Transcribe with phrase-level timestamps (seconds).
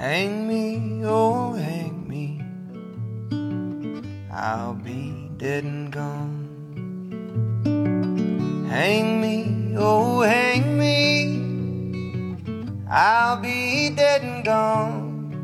[0.00, 2.40] Hang me, oh, hang me.
[4.32, 6.48] I'll be dead and gone.
[8.70, 10.96] Hang me, oh, hang me.
[12.88, 15.36] I'll be dead and gone.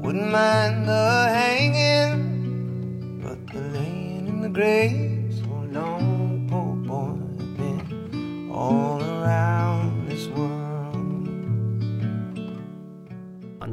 [0.00, 5.05] Wouldn't mind the hanging, but the laying in the grave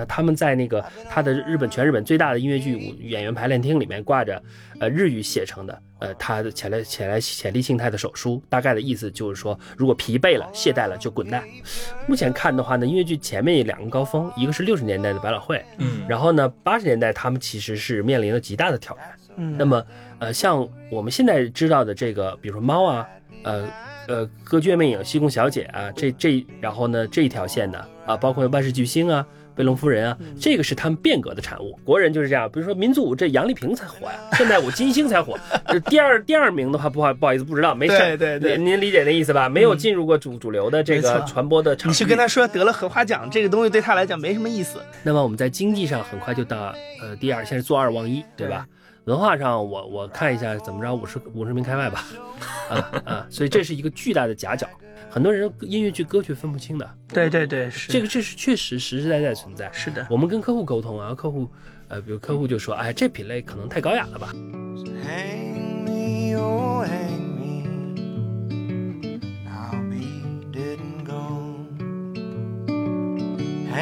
[0.04, 4.42] 那他们在那个他的日本全日本最大的音乐剧舞演员排练厅里面挂着
[4.80, 11.42] 呃日语写成的呃他的前来前来潜力性态的手书，大概的意思就是说，如果疲惫了、懈怠了就滚蛋。
[12.06, 19.06] 目前看的话呢，音乐剧前面两个高峰，一个是六十年代的百老汇，嗯然后呢八十年代他们其实是面临了极大的挑战。
[19.38, 19.86] 嗯那么
[20.20, 23.08] 呃像我们现在知道的这个，比如说猫啊，
[23.44, 23.70] 呃。
[24.06, 31.78] 呃，歌剧魅影、西宫小姐啊，这这，然后呢，这一条线呢啊，包括万事巨星啊，贝隆夫人啊，这个是他们变革的产物。
[31.84, 35.38] 国人就是这样，比如说民族舞，这杨丽萍才火呀，现代舞金星才火。
[35.66, 37.98] 呃第二第二名的话，不好不好意思，不知道，没事。
[37.98, 39.48] 对对对您您理解那意思吧？
[39.48, 41.92] 没有进入过主主流的这个传播的场。
[41.92, 44.80] 你去跟他说得了荷花奖，这个东西对他来讲没什么意思。
[45.04, 48.66] 那么我们在经济上很快就到呃第二，现在做二望一，对吧？
[49.06, 52.06] 文化上我我看一下怎么着五十五十名开外吧，
[52.70, 54.66] 啊啊，所以这是一个巨大的夹角，
[55.14, 59.70] 很多人音乐剧歌曲分不清的，对对对，是这个这是确实实实在在存在。
[59.72, 60.08] 是的。
[60.10, 61.48] 我们跟客户沟通啊，客户
[61.88, 67.62] 呃，比如客户就说，哎，这品类可能太高雅了吧，Hang me, oh, hang me.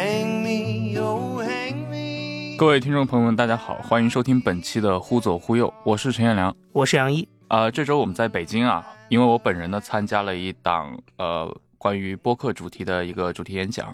[0.02, 2.58] Me, oh, me.
[2.58, 6.54] 各位听众朋友们，大家好，欢迎收听本期的《忽左忽右》，我是陈彦良。
[6.74, 13.94] 我是杨一，啊、这周我们在北京啊，因为我本人呢参加了一档呃关于播客主题的一个主题演讲，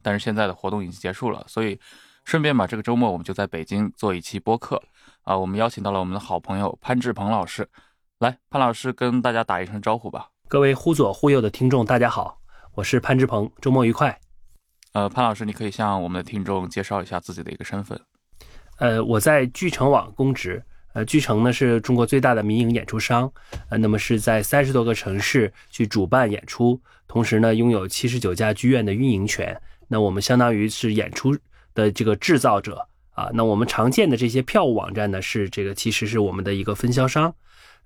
[0.00, 1.78] 但是现在的活动已经结束了，所以
[2.24, 4.82] 顺便把这个周末我们就在北京做一期播客
[5.24, 7.68] 啊、我们邀请到了我们的好朋友潘志鹏老师，
[8.20, 10.30] 来，潘老师跟大家打一声招呼吧。
[10.48, 12.40] 各位忽左忽右的听众，大家好，
[12.72, 14.18] 我是潘志鹏，周末愉快。
[14.94, 18.00] 呃，潘老师，你可以向我们的听众介绍一下自己的一个身份。
[18.78, 20.64] 呃，我在聚成网供职。
[20.94, 23.30] 呃，聚成呢是中国最大的民营演出商，
[23.68, 29.60] 呃，那么是在三十多个城市去主办演出，同时呢拥有七十九家剧院的运营权。
[29.86, 31.36] 那我们相当于是演出
[31.74, 33.30] 的这个制造者啊。
[33.32, 37.34] 那我们常见的这些票务网站呢，是这个其实是我们的一个分销商。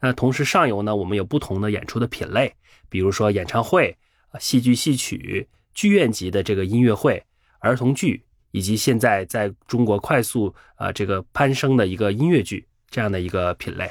[0.01, 2.55] 那同时上游呢，我们有不同的演出的品类，
[2.89, 3.97] 比如说演唱会、
[4.41, 7.23] 戏剧戏曲、剧院级的这个音乐会、
[7.61, 13.91] 儿童剧，以及现在在中国快速啊、这个攀升的一个音乐剧这样的一个品类。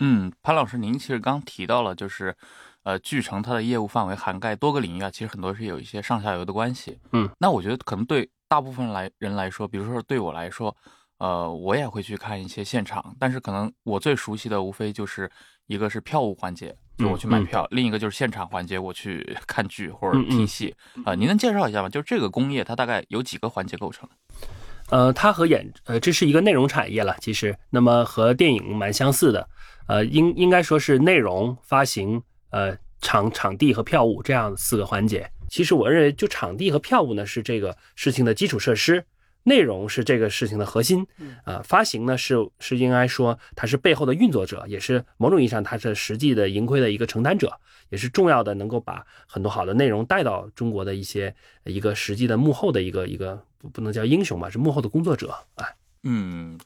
[0.00, 2.36] 嗯，潘老师，您其实刚提到了，就是，
[2.82, 6.98] 呃，聚成它的业务范围涵盖多个领域啊，其实很多是有一些上下游的关系。
[7.12, 10.76] 嗯，那我觉得可能对大部分来人来说，比如说对我来说，
[11.18, 15.30] 呃，我也会去看一些现场，但是可能我最熟悉的无非就是
[15.66, 20.74] 一个是票务环节，就我去买嗯票；另一个就是现场环节，我去看剧或者听戏。
[21.04, 21.88] 啊、您能介绍一下吗？
[21.88, 24.08] 就是这个工业它大概有几个环节构成？
[24.90, 29.48] 呃，它和演呃，这是一个内容产业了，其实那么和电影蛮相似的，
[29.86, 32.20] 呃，应应该说是内容、发行、
[32.50, 35.30] 呃场场地和票务这样四个环节。
[35.48, 39.02] 其实我认为，就场地和票务呢是这个事情的基础设施，
[39.44, 41.06] 内容是这个事情的核心，
[41.44, 47.58] 啊、发行呢是是应该说它是背后的运作者，也是某种意义上它是实际的盈亏的一个承担者，
[47.88, 51.34] 也是重要的能够把很多好的内容带到中国的一些
[51.64, 55.66] 一个实际的幕后的一个一个不不能叫英雄吧，是幕后的工作者啊。
[56.02, 56.58] 嗯，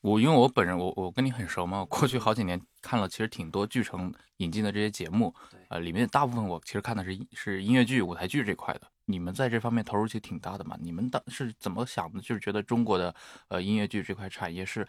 [0.00, 5.34] 我因为我本人我我跟你很熟嘛，我过去好几年看了其实挺多剧城引进的这些节目，
[5.68, 8.82] 呃，里面大部分我其实看的是是音乐剧、舞台剧这块的。
[9.06, 10.76] 你们在这方面投入其实挺大的嘛？
[10.80, 12.20] 你们当是怎么想的？
[12.20, 13.14] 就是觉得中国的
[13.48, 14.86] 呃音乐剧这块产业是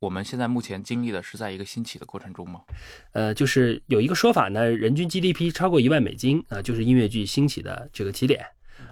[0.00, 2.60] 我们现在目前经历的是在一个兴起的过程中吗？
[3.12, 8.44] 呃，就是有一个说法呢，人均 GDP 超过一万美金啊、就是音乐剧兴起的这个起点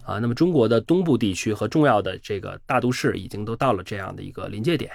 [0.04, 0.18] 啊。
[0.20, 4.90] 那么中国的东部地区和重要的这个大都市已经都到了这样的一个临界点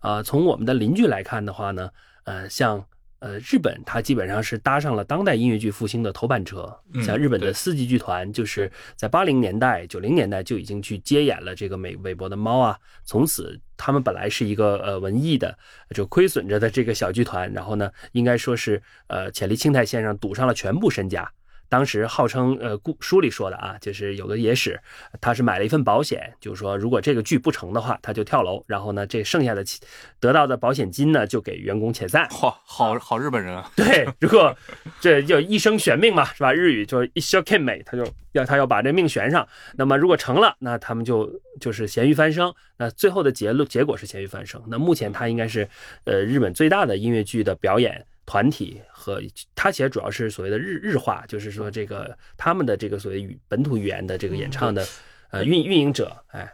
[0.00, 0.22] 啊。
[0.22, 1.90] 从我们的邻居来看的话呢，
[2.24, 2.86] 呃，像
[3.20, 6.76] 呃日本，它基本上是搭上了当代音乐剧复兴的头班车。
[6.92, 12.76] 嗯像日本的四季剧团，就是在八零年代、九零年代就已经去接演了这个美韦伯的猫啊。
[13.04, 15.56] 从此，他们本来是一个呃文艺的
[15.94, 21.30] 就亏损着的这个小剧团，然后呢，应该说是呃潜力青太先生赌上了全部身家。
[21.70, 24.78] 当时号称呃故书里说的啊，就是有个野史，
[25.20, 29.80] 他是买了一份保险，就是说如果这个剧不成的话，他就跳楼，然后呢这剩下的钱
[30.18, 32.28] 得到的保险金呢就给员工遣散。
[32.42, 33.70] 哇，好好日本人啊！
[33.76, 34.54] 对，如果
[35.00, 36.52] 这叫一生悬命嘛，是吧？
[36.52, 39.46] 日语就是一生懸命，他就要他要把这命悬上。
[39.76, 42.52] 那么如果成了，那他们就就是咸鱼翻身。
[42.76, 44.60] 那最后的结论结果是咸鱼翻身。
[44.66, 45.68] 那目前他应该是
[46.04, 49.20] 呃日本最大的音乐剧的表演团体和
[49.56, 54.86] 他其实主要是所谓的日日化，就是说这个他们的这个所谓语本土语言的这个演唱的
[55.32, 56.48] 呃运运营者，哎，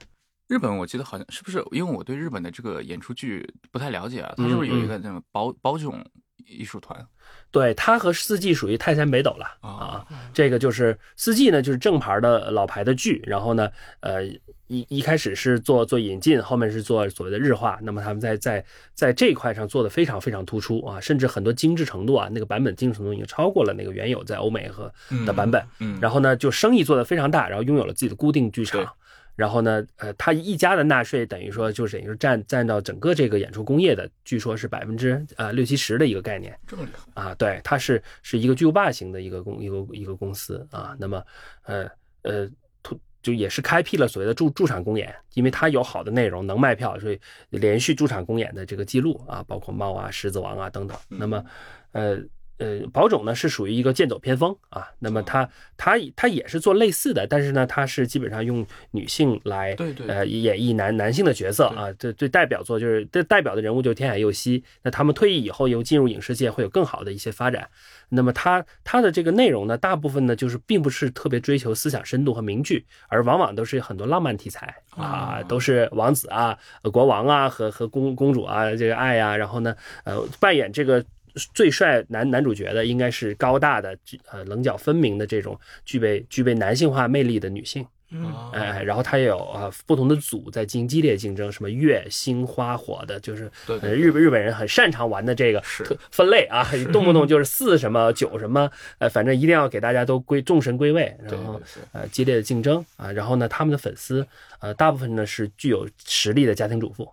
[0.49, 1.63] 日本我记得好像是不是？
[1.73, 6.03] 因为我对日本的这个演出剧不太了解啊，他是不是有一个那种保保囧
[6.47, 7.07] 艺术团？
[7.51, 13.71] 对他和四季属于泰山北斗了啊啊，这个就是四季呢，就是正牌的老牌的剧，然后呢，
[14.01, 14.25] 呃，
[14.67, 18.65] 一一开始是做做引进，后面是做所谓的日化，那么他们在在
[18.95, 24.93] 在这一块上做的非常非常突出啊，甚至很多精致程度啊，那个版本精致程度已经超过了那个原有在欧美和
[25.25, 28.89] 的版本，嗯，然后呢，就生意做得非常大，然后拥有了自己的固定剧场对。
[29.37, 36.59] 然后呢，呃，他一家的纳税等于说就是等于说占占到整个这个演出工业的，据说是百分之呃六七十的一个概念。
[36.67, 40.97] 这么厉害，啊，对，它是是一个巨无霸型的一个公一个一个公司啊。
[40.99, 41.23] 那么，
[41.65, 41.87] 呃
[42.23, 42.51] 呃，
[42.83, 50.97] 突就也是开辟了所谓的驻驻场公演，因为它有好的内容，能卖票，所以连续驻场公演的这个记录啊，包括猫啊、狮子王啊等等。
[51.09, 51.45] 那么，
[51.93, 52.19] 呃。
[52.59, 67.69] 呃，宝冢呢是属于一个剑走偏锋啊，那么他他他也是做类似的，但是呢，他是基本上用女性来对对呃演绎男男性的角色啊，这最代表作就是这代表的人物就是天海佑希，那他们退役以后又进入影视界会有更好的一些发展。
[68.09, 81.05] 那么他他的这个内容呢，大部分呢就是并不是特别追求思想深度和名句，而往往都是很多浪漫题材啊，都是王子啊、呃国王啊和和公公主啊这个爱呀、然后呢呃扮演这个。
[81.53, 83.97] 最帅男男主角的应该是高大的、
[84.31, 88.33] 呃棱角分明的这种具备具备男性化魅力的女性，嗯。
[88.53, 95.85] 哎，然后他也有啊不同的组在进行激烈竞争，什么月、星、花、火的，就是日本日本人很擅长玩的这个是。
[96.11, 101.61] 分类啊，动不动就是四什么九什么，呃，反正一定要给大家都归众神归位，然后
[101.93, 104.27] 呃激烈的竞争啊，然后呢，他们的粉丝
[104.61, 107.13] 呃大部分呢是具有实力的家庭主妇，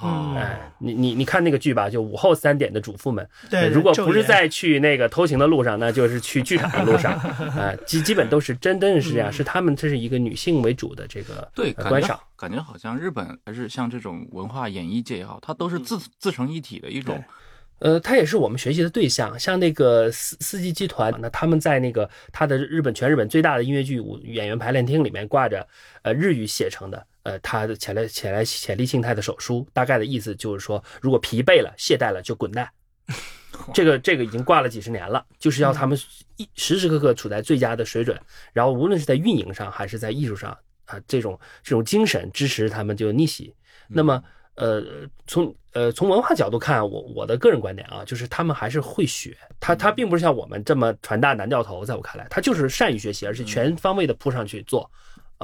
[0.00, 7.12] 哦，哎，你你你看那个剧吧，就午后三点的主妇们，对对呃如果不是在去那个偷情的路上，那就是去剧场的路上，
[7.56, 17.22] 啊，基基本都是真真的是这样，是他们这是一个女性为主的这个对，呃观赏，感觉好像日本还是像这种文化演艺界也好，它都是自自成一体的一种，
[17.78, 25.64] 呃，它也是我们学习的对象，像那个四四季集团，那他们在那个他的日本全日本最大的音乐剧舞演员排练厅里面挂着
[26.02, 27.06] 呃日语写成的。
[27.24, 32.70] 呃，他的前来前来潜力庆太的手书，大概的意思就是说，如果疲惫了、懈怠了，就滚蛋。
[33.72, 35.96] 这个这个已经挂了几十年了，就是要他们
[36.36, 38.18] 一时时刻刻处在最佳的水准，
[38.52, 40.50] 然后无论是在运营上还是在艺术上
[40.86, 43.54] 啊，这种这种精神支持他们就逆袭。
[43.86, 44.22] 那么
[44.56, 44.82] 呃，
[45.26, 54.90] 从呃从文化角度看，我我的个人观点啊，就是他们还是会学，他他并不是像我们这么船大难掉头，在我看来，他就是善于学习，而且全方位的扑上去做。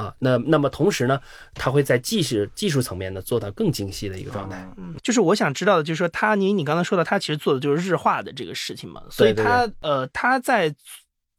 [0.01, 1.21] 啊，那那么同时呢，
[1.55, 4.67] 它会在技术技术层面呢做到更精细的一个状态。
[4.79, 10.75] 嗯，就是我想知道的，就是说他，你你刚才说的，他其实做的就是日化的这个事情嘛，所以对对他呃它在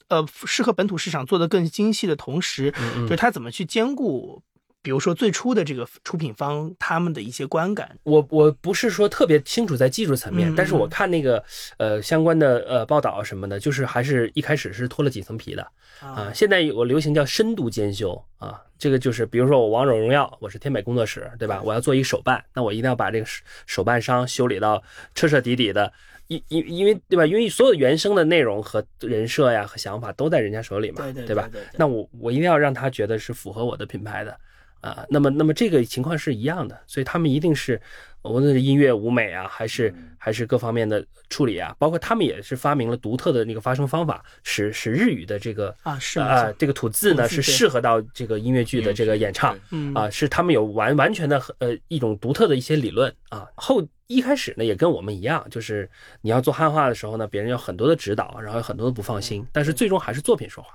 [0.09, 4.43] 呃适合本土市场做的更精细的同时，嗯就是它怎么去兼顾，
[4.81, 11.43] 比如说最初的这个出品方他们的一些观感，我我不是说特别清楚在技术层面，嗯但是我看那个
[11.77, 15.67] 呃相关的呃报道什么的，就是还是一开始是脱了几层皮的
[15.99, 16.31] 啊。
[16.33, 21.61] 现在有个流行叫深度兼修啊，这个就是比如说我王者荣耀，我是天美工作室，对吧？
[21.63, 24.81] 我要做一手办，那我一定要把这个手手办商修理到
[25.13, 25.91] 彻彻底底的。
[26.27, 27.25] 因因因为对吧？
[27.25, 31.49] 因为所有原生的内容和人设呀和想法都在人家手里嘛，对对吧？
[31.75, 34.39] 那我我一定要让他觉得是符合我的品牌的
[34.81, 35.05] 啊。
[35.09, 37.79] 那么那么这个情况是一样的，所以他们一定是
[38.23, 49.57] 无论是音乐、舞美啊，还是还是各方面的处理啊，包括他们也是发明了独特的那个发声方法，使使日语的这个啊是啊、错这个吐字呢是适合到这个音乐剧的这个演唱。
[49.71, 53.47] 嗯啊，是他们有完完全的呃一种独特的一些理论啊。
[53.55, 55.89] 后一开始呢也跟我们一样，就是
[56.21, 60.69] 你要做汉化的时候呢，别人有很多的指导，然后有很多的不放心，但是最终还是作品说话。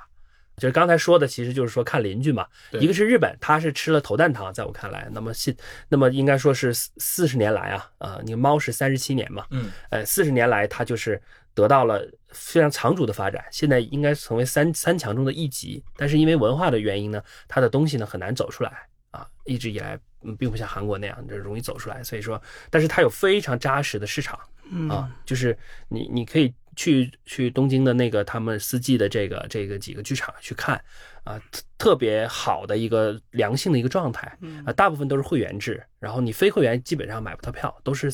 [0.56, 5.54] 就是刚才说的，其实就是说看邻居嘛，一个是日本，他是吃了头啖糖，在我看来，那么现
[5.88, 11.20] 那么应该说是四四十年来啊，啊，你猫是三十七年嘛，嗯，呃，四十年来它就是
[11.54, 18.72] 得到了非常长足的发展，现在应该成为三三强中的一级，但是因为文化的原因呢，它的东西呢很难走出来
[19.10, 24.38] 啊，一直以来嗯并不像韩国那样就容易走出来，所以说，但是它有非常扎实的市场
[24.70, 25.56] 嗯啊，就是
[25.88, 30.80] 你你可以去去东京的那个他们四季的这个这个几个剧场去看，
[31.26, 34.26] 啊，特特别好的一个良性的一个状态，
[34.64, 38.10] 啊，大部分都是会员制，然后你非会员基本上买不到票，都是，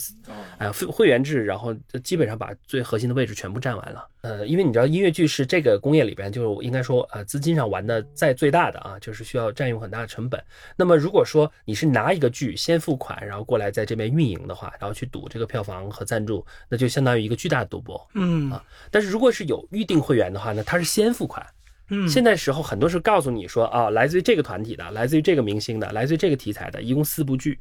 [0.59, 4.09] 哎、非会员制，然后基本上把最核心的位置全部占完了。
[4.23, 10.43] 呃，因为你知道音乐剧是这个工业里边，就是应该说呃资金上玩的在最大的啊，就是需要占用很大的成本。
[10.77, 18.05] 那么如果说你是拿一个剧先付款，然后过来在这边运营的话，然后去赌这个票房和赞助，那就相当于一个巨大的赌博。
[18.15, 21.47] 嗯啊但是如果是有预定会员的话呢，他是先付款。
[21.95, 27.61] 嗯，现在时候很多是告诉你说啊，来自于这个团体的，来自于这个明星的，来自于这个题材的，一共四部剧，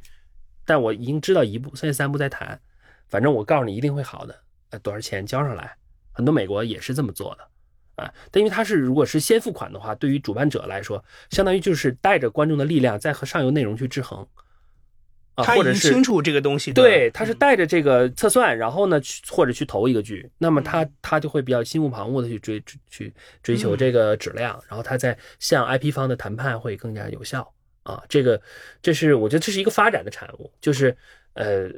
[0.65, 2.57] 但我已经知道一部，剩下三部在谈，
[3.09, 4.33] 反正我告诉你一定会好的，
[4.69, 5.75] 呃，多少钱交上来，
[6.13, 7.47] 很多美国也是这么做的。
[8.01, 14.25] 啊，但因为它是如果是先付款的话，对于主办者来说，相当于就是带着观众的力量在和上游内容去制衡，
[15.35, 17.37] 啊，他已经清楚这个东西，对，他是嗯。
[17.37, 27.49] 带着这个测算，然后呢，去或者去投一个剧，那么他他就会比较心无旁骛的去追去追求这个质量，然后他在向 IP 方的谈判会更加有效。
[27.83, 28.03] 啊。
[28.09, 28.39] 这个
[28.81, 30.95] 这是我觉得这是一个发展的产物，就是
[31.33, 31.69] 呃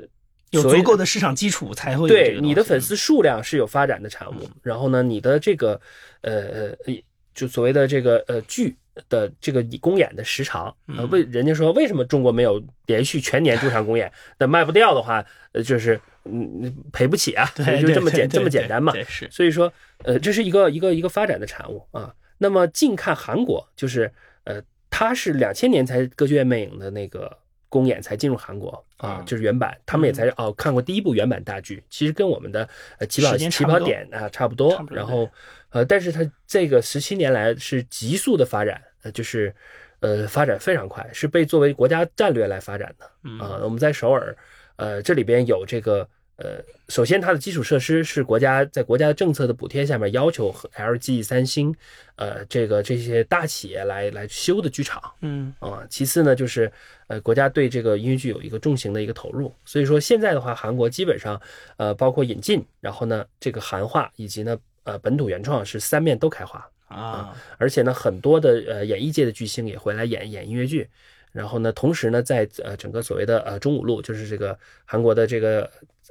[0.49, 5.79] 有足够的市场基础才会对你的粉丝数量是有发展的产物，然后呢，你的这个
[6.21, 8.75] 呃呃，就所谓的这个呃剧
[9.09, 10.75] 的这个公演的时长，
[11.09, 14.11] 为人家说为什么中国没有连续全年驻场公演？
[14.37, 18.93] 那卖不掉的话，呃，就是嗯赔不起啊，对就这么简这么简单嘛。
[18.93, 19.71] 对是所以说，
[20.03, 22.13] 呃，这是一个一个一个发展的产物啊。
[22.37, 24.11] 那么近看韩国，就是
[24.43, 27.37] 呃，它是两千年才《歌剧院魅影》的那个
[27.69, 32.67] 公演才进入韩国啊嗯，就是原版，他们也才哦看过第一部原版大剧，其实跟我们的
[32.99, 34.53] 呃起跑起跑点啊差不。
[34.53, 35.29] 多然后
[35.73, 39.53] 呃，但是它这个十七年来是急速的发展，呃，就是
[39.99, 43.09] 呃发展非常快，是被作为国家战略来发展的。
[43.23, 44.35] 嗯啊，我们在首尔，
[44.75, 51.73] 呃，这里边有这个呃，首先它的基础设施是国家在国家政策的补贴下面要求和 LG、三星，
[52.17, 55.85] 呃，这个这些大企业来来修的剧场嗯啊。
[55.89, 56.71] 其次呢，就是
[57.07, 61.39] 呃，国家对这个音乐剧有一个重型的一个投入，所以说现在的话，韩国基本上
[61.77, 66.65] 呃，包括引进，然后呢，这个韩化以及呢呃本土原创是三面都开花。
[66.87, 70.87] 啊而且呢，很多的呃演艺界的巨星也回来演演音乐剧。
[71.31, 75.67] 然后呢，同时呢，在呃整个所谓的呃中五路，就是这个韩国的这个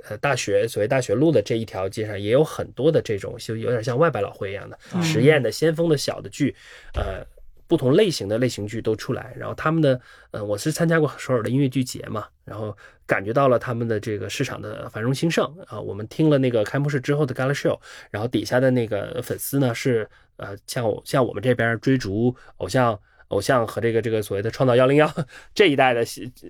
[0.08, 6.54] 呃大学所谓大学路的这一条街上，也有很多的这种就有点像外百老汇一样的嗯实验的先锋的小的剧，
[6.94, 7.24] 呃。
[7.72, 9.98] 不同类型的类型剧都出来，然后他们的，
[10.30, 12.76] 呃，我是参加过首尔的音乐剧节嘛，然后
[13.06, 15.80] 感觉到了他们的这个市场的繁荣兴盛啊。
[15.80, 25.10] 我们听了那个开幕式之后的 Gala Show，然后底下的那个粉丝呢是呃像我像我们这边追逐偶像偶像和这个这个所谓的创造幺零幺
[25.54, 26.04] 这一代的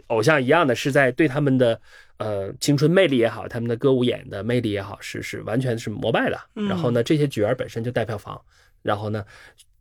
[0.09, 1.81] 偶像一样的，是在对他们的
[2.17, 6.37] 呃青春魅力也好，他们的歌舞演的魅力也好，是是完全是膜拜的。
[6.57, 8.41] 嗯然后呢，这些角儿本身就带票房，
[8.83, 9.25] 然后呢。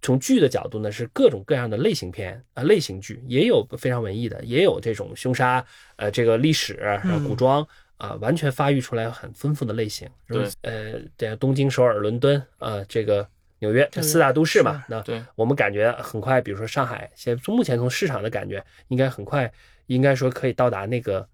[0.01, 5.63] 从剧的角度呢，是各种各样的类型片啊、类型剧，也有非常文艺的，也有这种凶杀，
[5.95, 7.65] 呃，这个历史，然后古装
[7.97, 10.09] 啊、完全发育出来很丰富的类型。
[10.27, 13.27] 对，呃，这样东京、首尔、伦敦啊、这个
[13.59, 19.51] 纽约这四大都市嘛，那对，我们感觉很快，比如说上海，现在从目前从市场的感觉，应该很快，
[19.85, 21.29] 应该说可以到达那个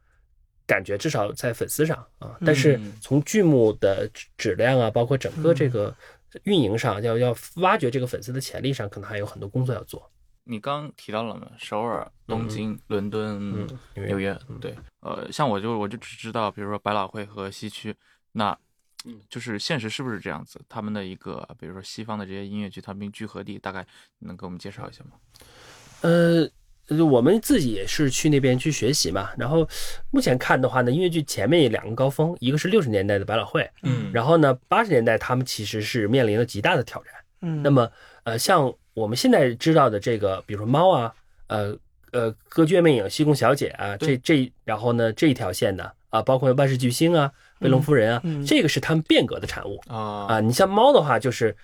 [0.65, 2.35] 感觉，至少在粉丝上啊。
[2.45, 5.95] 但是嗯从剧目的质质量啊，包括整个这个
[6.43, 10.09] 运营上，要要挖掘这个粉丝的潜力上，可能还有很多工作要做。
[10.49, 17.93] 你刚提到了嘛，首尔、东京、伦敦、嗯纽约，对，呃，像我就我就只知道，比如说百老汇和西区，
[18.31, 18.57] 那
[19.03, 20.61] 嗯就是现实是不是这样子？
[20.69, 23.85] 他们的一个，比如说西方的这些音乐剧，他们聚合地，大概
[24.19, 25.11] 能给我们介绍一下吗？
[26.01, 26.49] 呃，
[27.05, 29.29] 我们自己也是去那边去学习嘛。
[29.37, 29.67] 然后
[30.11, 37.13] 目前看的话呢，音乐剧前面有两个高峰，一个是六十年代的百老汇，嗯然后呢，八十年代他们其实是面临了极大的挑战。
[37.41, 37.91] 嗯，那么，
[38.23, 41.13] 呃，像我们现在知道的这个，比如说猫啊，
[41.47, 41.77] 呃
[42.11, 50.39] 呃，歌剧院魅影、西宫小姐啊，这这，然后呢这一条线的啊，包括万事巨星啊、威龙夫人啊，嗯这个是他们变革的产物啊啊。
[50.39, 51.55] 你像猫的话，就是。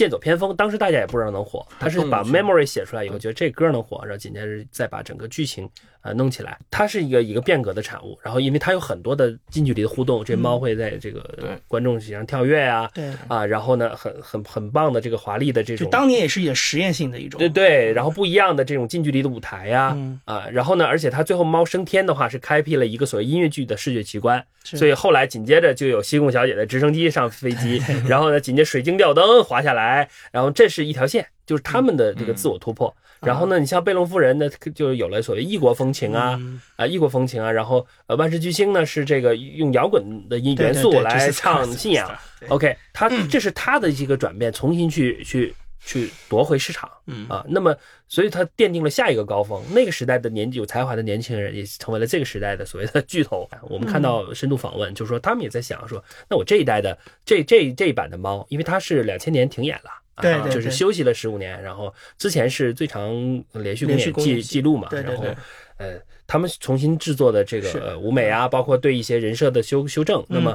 [0.00, 5.68] 剑走偏锋，当时大家也不知道能火，他是把 memory 写出来以后，觉得这歌能火，然后紧接着再把整个剧情
[6.00, 6.58] 呃弄起来。
[6.70, 11.22] 它是一个一个变革的产物，然后因为它有很多的近距离的互动，这猫会在这个
[11.68, 29.89] 观众席上跳跃啊，对，啊，然后呢，很很很棒的这个华丽的这种，就当年也是一个实验性的一种，对对，然后不一样的这种近距离的舞台呀、嗯啊，然后呢，而且它最后猫升天的话是开辟了一个所谓音乐剧的视觉奇观，是所以后来紧接着就有西贡小姐的直升机上飞机，然后呢，紧接着水晶吊灯滑下来，
[30.32, 31.26] 然后这是一条线。
[31.46, 32.94] 就是他们的这个自我突破。
[33.18, 37.50] 然后呢，你像贝隆夫人呢，就有了所谓异国风情啊，嗯啊，异国风情啊。
[37.50, 42.08] 然后呃，万事巨星呢是这个用摇滚的音元素来唱信仰。
[42.50, 45.52] OK，他这是他的一个转变，重新去去
[45.84, 46.90] 去夺回市场。
[47.06, 49.62] 嗯啊，那么所以他奠定了下一个高峰。
[49.72, 53.48] 那个时代的年纪有才华的年轻人也成为了这个时代的所谓的巨头。
[53.68, 59.90] 我们看到深度访问，就是说他们也在想说，那我这一代的这这这一版的猫，因为它是两千年停演了。
[60.16, 63.10] 啊就是对对对休息了十五年，然后之前是最长
[63.54, 65.34] 连续公演记记录嘛，对对然后对
[65.78, 70.54] 呃，他们重新制作的这个呃舞美啊，包括对一些人设的修修正，那么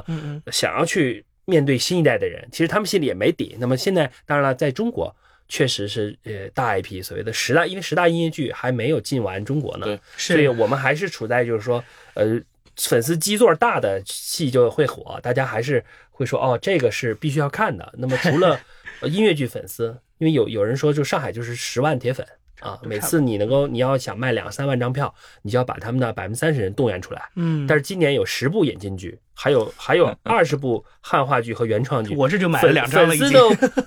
[0.52, 3.56] 想要去面对新一代的人，其实他们心里也没底。
[3.58, 5.14] 那么现在当然了，在中国
[5.48, 11.82] 确实是呃大 IP 所谓的十大，因为十大音乐剧还没有进完中国呢，所以我们还是处在就是说
[12.14, 12.38] 呃
[12.76, 17.94] 粉丝基座大的戏就会火，大家还是会说哦这个是必须要看的。
[17.96, 18.60] 那么除了
[19.00, 22.26] 呃音乐剧粉丝，因为有有人说就上海就是十万铁粉。
[22.60, 27.22] 啊，每次你能够，你要想卖两三万张票，你就要把他们的百分之三十人动员出来。
[27.34, 32.14] 嗯，但是今年有十部引进剧，还有还有二十部汉化剧和原创剧。
[32.16, 33.38] 我这就买了粉两张了，已粉丝经。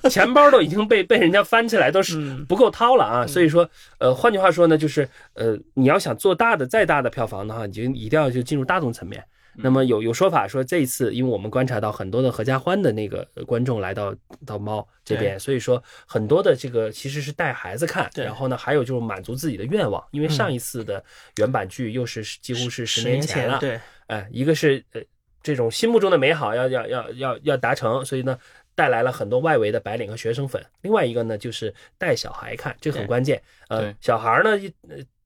[0.01, 3.25] 都钱包都已经被被人家翻起来，都是嗯不够掏了啊。
[3.25, 9.23] 所以说，呃，换句话说呢，就是呃，你要想做大的再大的票房的话，你就一定要就进入大众层面。
[9.61, 21.03] 那么有有说法说，这一次因为我们观察到很多的合家欢的那个呃观众来到到猫这边，所以说很多的这个其实是带孩子看，然后呢还有就是满足自己的愿望，因为上一次的
[21.37, 25.01] 原版剧又是几乎是十十年年前了，对，哎，一个是呃
[25.41, 28.37] 这种心目中的美好要要要要要达成，所以呢
[28.75, 30.63] 带来了很多外围的白领和学生粉。
[30.81, 33.41] 另外一个呢就是带小孩看，这个很关键。
[33.67, 34.57] 呃，小孩呢，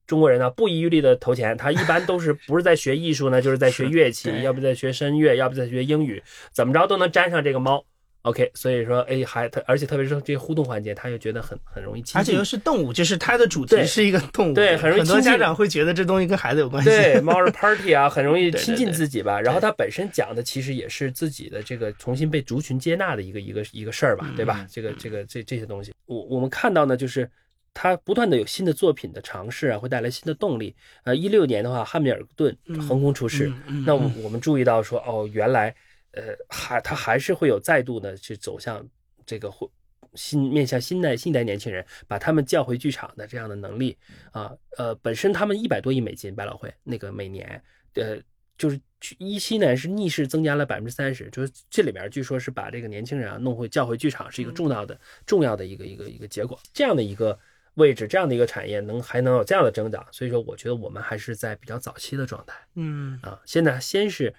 [0.06, 7.84] 中国人呢不遗余力的投钱，他一般都是不是在学艺术呢，就是在学乐器，要不在学声乐，要不在学英语，怎么着都能沾上这个猫。
[8.22, 12.42] OK，所以说，哎，还他，而且特别是这些互动环节，他又觉得很很容易亲近而且又。
[12.42, 16.88] 是动物，就是它的主题是一个动物，对很容易很多家长会觉得这东西跟孩子有关系。
[16.88, 19.38] 对，猫是 party 啊， 很容易亲近自己吧。
[19.38, 24.68] 然后它本身讲的其实也是自己的这个重新被族群接纳的一个一个一个事儿吧，对吧嗯？
[24.72, 27.30] 这个这个这这些东西，我我们看到呢，就是
[27.74, 30.74] 它不断的有新的作品的尝试啊，会带来新的动力。
[31.02, 32.56] 呃，一六年的话，汉密尔顿
[32.88, 35.74] 横空出世，嗯嗯那我我们注意到说，哦，原来
[36.12, 38.88] 呃还他还是会有再度的去走向
[39.26, 39.68] 这个会
[40.14, 43.98] 新面向新代新一代年轻人，把他们叫回剧场的这样的能力
[44.30, 47.60] 啊，呃，本身他们一百多亿美金百老汇那个每年，
[47.94, 48.16] 呃，
[48.56, 48.80] 就是
[49.18, 57.36] 一七年是逆势增加了百分之三十，就是这里边据说是把这个年轻人啊弄回叫回剧场是一个重要的重要的一个一个一个结果，这样的一个。
[57.74, 62.56] 位置这样的一个产业能还能有这样的增长，所以说我觉得我们还是在比较早期的状态。
[62.74, 64.34] 嗯啊，现在先是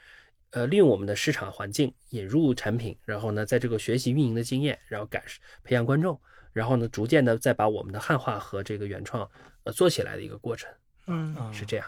[0.51, 5.23] 呃利用我们的市场环境引入产品，然后呢，在这个学习运营的经验，然后改
[5.63, 6.19] 培养观众，
[6.53, 9.29] 然后呢，逐渐的再把我们的汉化和这个原创
[9.63, 10.71] 呃做起来的一个过程，
[11.07, 11.85] 嗯，是这样。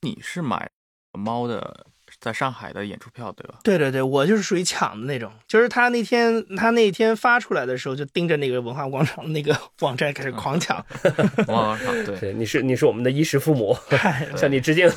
[0.00, 0.70] 你是买
[1.12, 1.86] 猫的
[2.24, 3.58] 在上海的演出票对吧？
[3.62, 10.82] 对对对，我就是属于抢的那种，就是他那天他那天发出来的时候，就盯着那个文化广场那个 网站开始狂抢，
[11.48, 14.88] 哇，对，对，你是你是我们的衣食父母， 嗨向你致敬。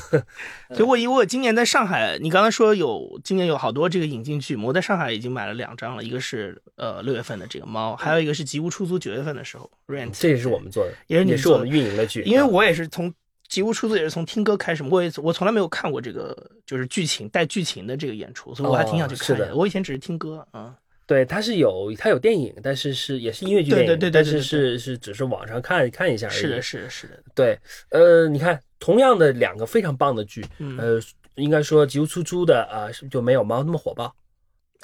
[0.70, 13.12] 所以我以我今年在上海，你刚才说有今年有好多这个引进剧目，我在上海已经买了两张了，一个是呃六月份的这个猫，还有一个是吉屋出租九月份的时候 rent，这也是我们做的，也是你做的也是我们运营的剧，因为我也是从
[13.48, 19.44] 吉屋出租也是从听歌开始，我也我从来没有看过这个就是剧情带剧情的这个演出，所以我还挺想去看一下。
[19.44, 20.74] 哦是的我以前只是听歌啊，
[21.06, 26.36] 对它是有它有电影，但是是也是音乐剧电影，对对对对但是是是只是网上看看一下而已。
[26.36, 27.58] 是的，是的，是的，对，
[27.90, 31.00] 呃，你看同样的两个非常棒的剧，嗯呃，
[31.36, 34.14] 应该说吉屋出租的啊、是就没有猫那么火爆。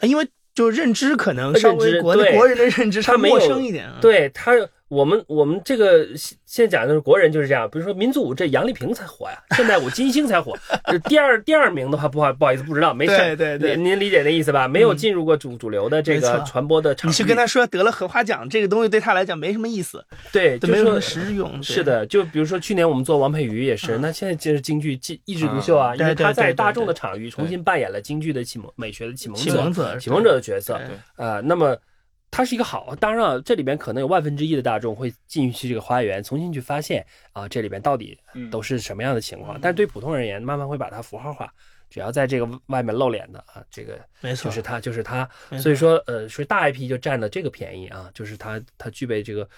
[0.03, 3.99] 因为就认知可能稍微国对国人的认知稍微陌他没有生一点啊。
[4.01, 4.53] 对他，
[4.89, 10.55] 我们我们这个现现在讲的是国人就是这样，比如说民族舞这杨丽萍才火呀，现代舞金星才火。
[10.87, 13.17] 这第二第二名的话，不好不好意思不知道，没事。
[13.17, 14.69] 对对对您您理解那意思吧？
[14.69, 17.11] 没有进入过主主流的这个传播的场。
[17.11, 21.61] 你去跟他说得了荷花奖，这个东西对他来讲没什么意思，对，就没有实用。
[21.63, 30.75] 是，的，就比如说去年我们做王佩瑜也是，嗯那现在就是京剧一一枝独秀啊，嗯因为他在大众的场域重新扮演了京剧的启蒙美学的启蒙者启蒙者的角色。
[30.75, 31.77] 对呃，那么
[32.37, 39.57] 它是一个好，当然了，这里边可能有万分之一的大众会进去这个花园，重新去发现啊，这里边到底嗯都是什么样的情况。
[39.63, 41.49] 但是对普通人而言，慢慢会把它符号化，
[41.89, 45.29] 只要在这个外面露脸的啊，这个没错就是他，就是他。
[45.61, 49.49] 所以说，呃，所以大 IP 就占了这个便宜啊，就是他，他具备这个，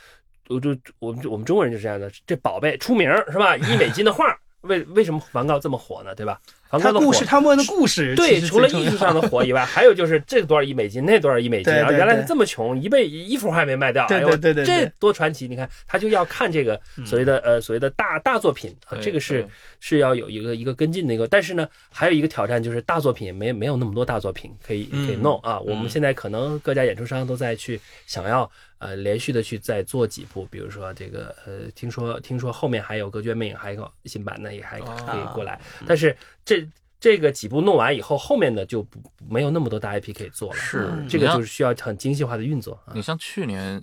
[0.49, 3.57] 我就我们我们中国人就是这样的，这宝贝出名儿是吧？
[3.57, 6.15] 一美金的画，为为什么梵高这么火呢？
[6.15, 6.39] 对吧？
[6.69, 15.47] 它故梵高的火事他们的故事对，除了艺术上的火以外， 还有就是这多少亿美金，那多少亿美金，对对然后原来对是这么穷，一辈一幅画也没卖掉，对哎呦对对对对这多传奇！
[15.47, 19.47] 你看，他就要看这个所谓的呃所谓的大大作品啊，这个是
[19.81, 25.61] 是要有一个一个跟进的一个，但是呢，还有一个挑战就是大作品没没有那么多大作品可以可以嗯弄啊。
[25.61, 36.15] 我们嗯现在可能各家演出商都在去想要呃连续的去再做几部，比如说这个呃，听说听说后面还有《歌剧魅影》，还有一个新版的也还可以过来，但是
[36.47, 36.67] 这。
[36.99, 40.59] 这个几部弄完以后，后面的就不没有那么多大 IP 可以做了。
[40.59, 43.81] 是嗯这个就是需要很精细化的运作啊你像去年，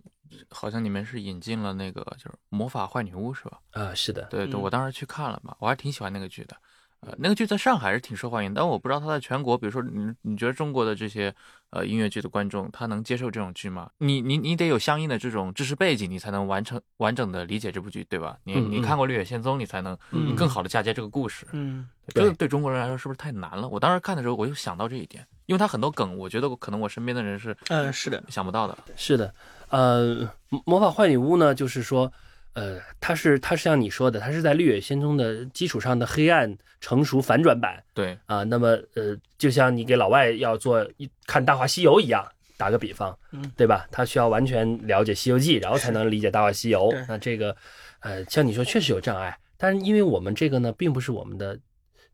[0.49, 3.60] 好像你们是引进了那个就是魔法坏女巫是吧？
[3.69, 6.58] 啊，是的，对对，嗯我当时去看了嘛，我还挺喜欢那个剧的。
[7.05, 11.33] 呃，那个剧在上海是挺受欢迎，但我不知道它在全国，比如说你你觉得中国的这些
[11.71, 13.89] 呃音乐剧的观众，他能接受这种剧吗？
[13.97, 18.37] 你你你得有相应的这种知识背景，你才能完成完整的理解这部剧，对吧？
[18.43, 19.97] 你你看过《绿野仙踪》，你才能
[20.35, 21.45] 更好的嫁接这个故事。
[21.51, 23.67] 嗯这个对中国人来说是不是太难了？
[23.69, 28.77] 我当时看的时候，我就想到这一点，因为它很多梗，我觉得可能我身边的人是嗯是的，想不到的。
[28.97, 29.33] 是的，
[29.69, 30.29] 呃，
[30.65, 32.11] 魔法坏女巫呢，就是说，
[32.53, 42.25] 呃，它是它是像你说的，它是在绿野仙踪的基础上的黑暗成熟反转版对，啊、那么呃，就像你给老外要做一看《大话西游》一样。
[42.55, 43.85] 打个比方嗯，对吧？
[43.91, 46.89] 他需要完全了解《西游记》，然后才能理解《大话西游》。
[47.09, 47.53] 那这个，
[47.99, 49.37] 呃，像你说，确实有障碍。
[49.57, 51.59] 但是因为我们这个呢，并不是我们的，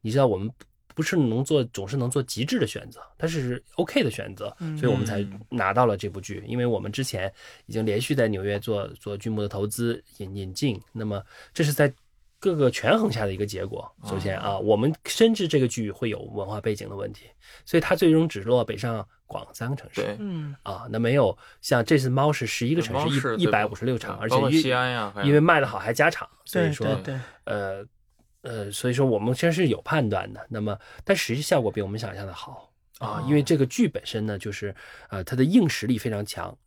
[0.02, 0.50] 你知道，我们
[1.00, 6.44] 不是能做总是能做极致的选择，它是 OK 的选择，嗯所以我们才嗯拿到了这部剧。
[6.46, 7.32] 因为我们之前
[7.68, 11.90] 已经连续在纽约做做剧目的投资引引进，那么这是在
[12.38, 13.90] 各个权衡下的一个结果。
[14.04, 17.28] 首先啊，我们深知这个剧会有文化背景的问题，
[17.64, 20.02] 所以它最终只落北上广三个城市。
[20.02, 27.86] 对，嗯啊，那没有像这次猫是十一个城市，一一百五十六场，而且因西安呀，因为卖的好还加场，所以说对对对，呃
[28.42, 30.46] 呃，所以说我们其实是有判断的。
[30.50, 34.76] 那么，但实际效果比我们想象的好啊，因为这个剧本身呢，就是
[35.10, 36.58] 呃它的硬实力非常强，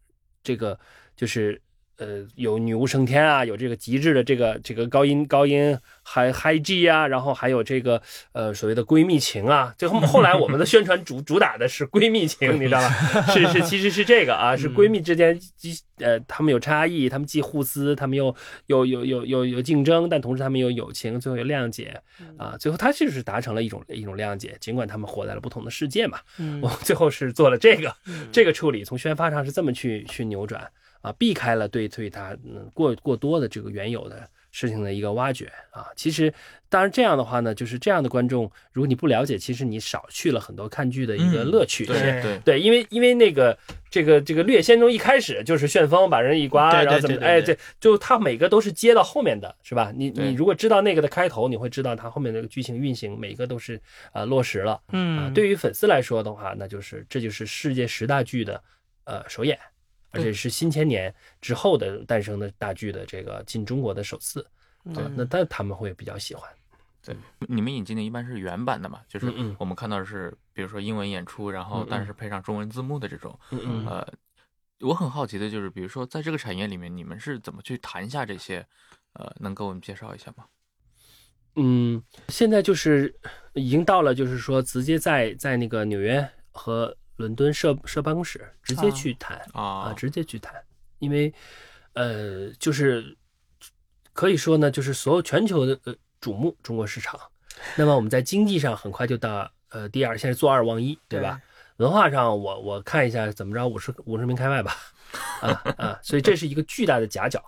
[0.43, 0.79] 这个
[1.17, 1.61] 就是。
[1.99, 8.01] 呃，有女巫升天啊，有这个极致的这个这个高音高音还 high G 啊，然后还有这个
[8.33, 12.89] 呃所谓的闺蜜情啊，最后后来我们的宣传主 主打的是闺蜜情，你知道吗？
[13.33, 18.35] 是是，其实是这个啊， 是闺蜜之间既呃他们有差异，他们既互撕，他们又
[18.67, 22.01] 有有有有有竞争，但同时他们有友情，最后有谅解
[22.39, 26.61] 啊，最后他就是达成了一种一种谅解，尽管他们活在了不同的世界嘛，嗯。
[26.63, 27.95] 我最后是做了这个
[28.31, 30.69] 这个处理，从宣发上是这么去去扭转
[31.03, 35.89] 啊，避开了对对他嗯过过多的这个原有的事情的一个挖掘啊。
[35.95, 36.33] 其实
[36.69, 41.85] 当然这样的话呢，就是这样的观众，如果你不了解，其实你少去了很多看剧的一个嗯乐趣。
[41.85, 43.59] 对对对对，因为因为那个
[43.91, 49.93] 这个这个《绿野仙踪》一开始就是旋风把人一刮，然后怎么哎，对这就它每个都是接到后面的，是吧？
[49.95, 53.81] 你你如果知道那个的开头，你会知道它后面那个剧情运行每个都是
[54.13, 54.73] 呃落实了。
[54.73, 58.63] 啊，嗯，对于粉丝来说的话，那就是这就是世界十大剧的
[59.05, 59.59] 呃首演，
[60.13, 64.41] 而且是新千年之后的诞生的大剧的这个进中国的首次
[64.85, 66.49] 啊嗯，那但他们会比较喜欢。
[67.05, 67.17] 对，
[67.49, 69.01] 你们引进的一般是原版的嘛？
[69.09, 73.37] 就是我们看到的是，比如说英文演出，然后但是配上中文字幕的这种。
[73.51, 74.09] 嗯嗯呃，
[74.81, 78.65] 我很好奇的就是，比如说在这个产业里面，你们是怎么去谈下这些？
[79.15, 80.45] 呃，能给我们介绍一下吗？
[81.57, 83.15] 嗯，现在就是
[83.53, 90.61] 已经到了，就是说直接在在那个纽约和伦敦设设办公室直接去谈啊，啊，直接去谈，
[90.99, 91.33] 因为
[91.93, 93.17] 呃，就是
[94.13, 97.19] 可以说呢，就是所有全球的呃瞩目中国市场，
[97.77, 101.41] 那么我们在经济上很快就到呃第二，现在做二望一，对吧？
[101.77, 104.77] 文化上我我看一下怎么着，五十五十名开外吧，
[105.41, 107.41] 啊啊，所以这是一个巨大的夹角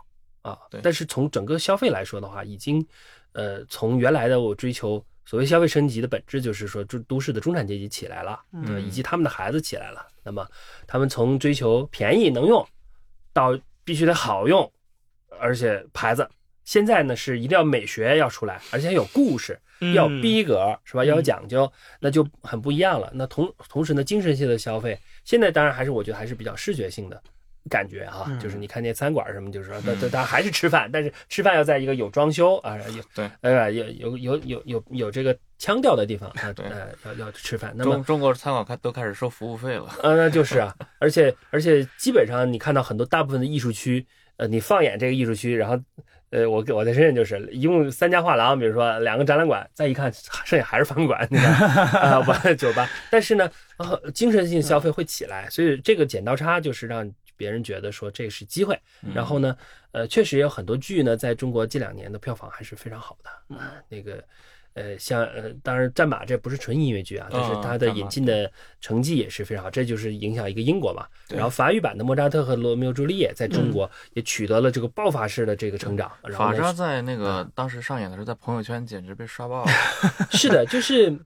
[0.43, 0.57] 啊。
[0.83, 2.87] 但是从整个消费来说的话，已经
[3.33, 10.07] 呃从原来的我追求所谓消费升级的本质，就是说都都市的中产阶级起来了，嗯以及他们的孩子起来了。
[10.23, 10.47] 那么
[10.87, 12.67] 他们从追求便宜能用，
[13.33, 14.71] 到必须得好用，
[15.41, 16.29] 而且牌子。
[16.65, 19.61] 现在呢是一定要美学要出来，而且还有故事，
[19.95, 21.05] 要有逼格是吧？
[21.05, 23.11] 要有讲究，那就很不一样了。
[23.13, 27.23] 那同同时呢，精神性的消费，现在当然还是我觉得还是比较视觉性的
[27.71, 37.73] 感觉哈，嗯就是你看那餐馆什么，就是说，那那当然还是吃饭，但是吃饭要在一个有装修啊，有 对呃有有有有有有这个腔调的地方啊， 对呃要要吃饭。
[37.77, 39.87] 那么中中国餐馆开都开始收服务费了。
[40.03, 45.79] 呃，那就是啊， 而且而且基本上你看到很多大部分的艺术区，呃，你放眼这个艺术区，然后
[46.31, 50.13] 呃，我我在深圳就是一共三家画廊，比如说两个展览馆，再一看
[50.45, 51.55] 剩下还是饭馆，你看
[52.01, 53.49] 啊，不酒吧，但是呢，
[53.79, 58.79] 呃，精神性消费会起来，所以这个剪刀差就是让别人觉得说这是机会。
[59.15, 59.57] 然后呢，
[59.93, 64.23] 呃，确实也有很多剧呢，在中国近两年的票房还是非常好的啊，那个。
[64.77, 71.07] 呃，像呃，当然战马这不是纯音乐剧啊，但是嗯它的引进的成绩也是非常好，这就是影响一个英国嘛。
[71.29, 76.11] 然后法语版的莫扎特和罗密欧朱丽叶在中国也取得了这个爆发式的这个成长。
[76.25, 79.71] 然后呢法扎在那个当时上演的时候，在朋友圈简直被刷爆了。
[80.33, 81.17] 是的，就是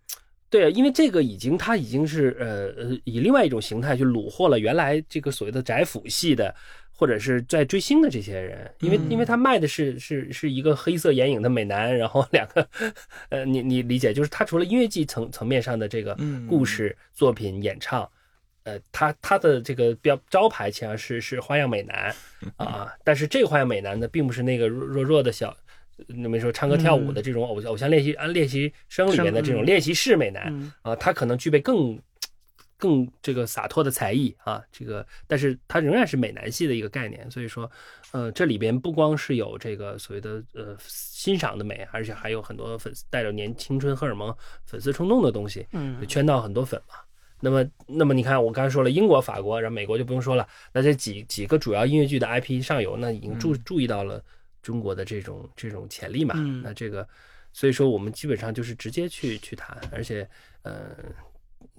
[0.50, 6.54] 对，因为这个已经它已经是呃呃以另外一种形态去虏获了原来这个所谓的宅腐系的。
[7.00, 9.08] 或者是在追星的这些人，因为嗯。
[9.08, 12.68] 因为他卖的是是是一个黑色眼影的美男，然后两个，
[13.28, 16.44] 呃，你你理解，就是他除了音乐剧层层面上的这个嗯。
[16.48, 18.10] 故事作品演唱，
[18.64, 22.12] 呃，他他的这个标招牌其实是是花样美男
[22.58, 25.56] 啊，但是这个花样美男呢，并不是那个弱弱弱的小，
[26.06, 31.98] 那么说唱歌跳舞的这种偶偶像练习啊练习生里面的这种练习室美男嗯啊，他可能具备更
[32.76, 37.68] 更这个洒脱的才艺啊，这个，但是他仍然是美男系的一个概念，所以说，
[38.12, 44.32] 呃，这里边不光是有这个所谓的呃欣赏的美，而且还有很多粉丝带着年青春荷尔蒙、
[44.64, 46.94] 粉丝冲动的东西，嗯圈到很多粉嘛。
[47.40, 50.46] 那么，那么你看，我刚才说了英国、法国，然后美国就不用说了。
[50.72, 54.22] 那这几几个主要音乐剧的 IP 上游，那已经注注意到了
[54.68, 56.34] 中国的这种这种潜力嘛。
[56.36, 57.08] 嗯那这个，
[57.54, 60.28] 所以说我们基本上就是直接去去谈，而且，
[60.60, 60.94] 呃，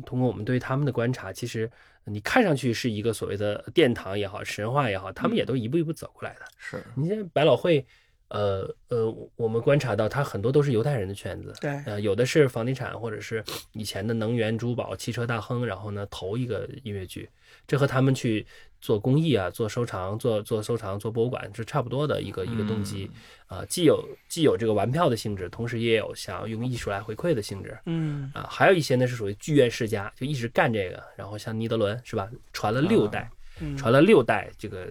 [0.08, 1.70] 通过我们对他们的观察，其实
[2.06, 6.42] 你看上去是一个所谓的殿堂也好、神话也好，他们也都一步一步走过来的。
[6.58, 7.86] 是，你像百老汇，
[8.30, 17.30] 呃呃，我们观察到它很多都是犹太人的圈子，对呃，有的是房地产或者是以前的能源、珠宝、汽车大亨，然后呢投一个音乐剧，
[17.68, 18.46] 这和他们去
[18.80, 23.10] 做公益啊、做收藏、做做收藏、做博物馆是差不多的一个一个动机
[23.48, 27.78] 啊、既有既有这个玩票的性质，同时也有想要用艺术来回馈的性质。
[27.86, 33.28] 嗯啊，还有一些呢是属于剧院世家，就一直干这个，然后像尼德伦是吧，传了六代，
[33.60, 34.88] 嗯传了六代，这个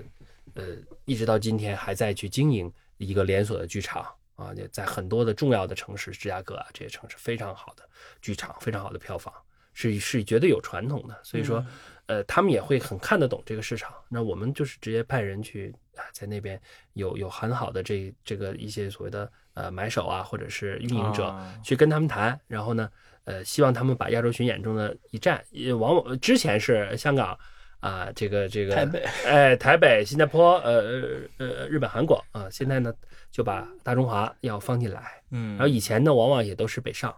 [0.54, 0.64] 呃，
[1.04, 7.82] 一直到今天还在去经营一个连锁的剧场啊，也在很多的重要的城市，芝加哥啊这些城市非常好的
[8.20, 9.32] 剧场，非常好的票房，
[9.72, 11.64] 是是绝对有传统的，所以说，
[12.06, 13.92] 呃，他们也会很看得懂这个市场。
[14.08, 16.60] 那我们就是直接派人去啊，在那边
[16.92, 21.60] 有有很好的这这个一些所谓的呃买手啊，或者是运营者，啊。
[21.64, 22.88] 去跟他们谈，然后呢，
[23.24, 27.38] 呃，希望他们把亚洲巡演中的一站，也往往之前是香港
[27.80, 32.92] 啊、这个这个台北，哎，台北、新加坡，呃呃呃，日本、韩国啊、现在呢
[33.30, 37.14] 就把大中华要放进来，嗯，然后以前呢往往也都是北上，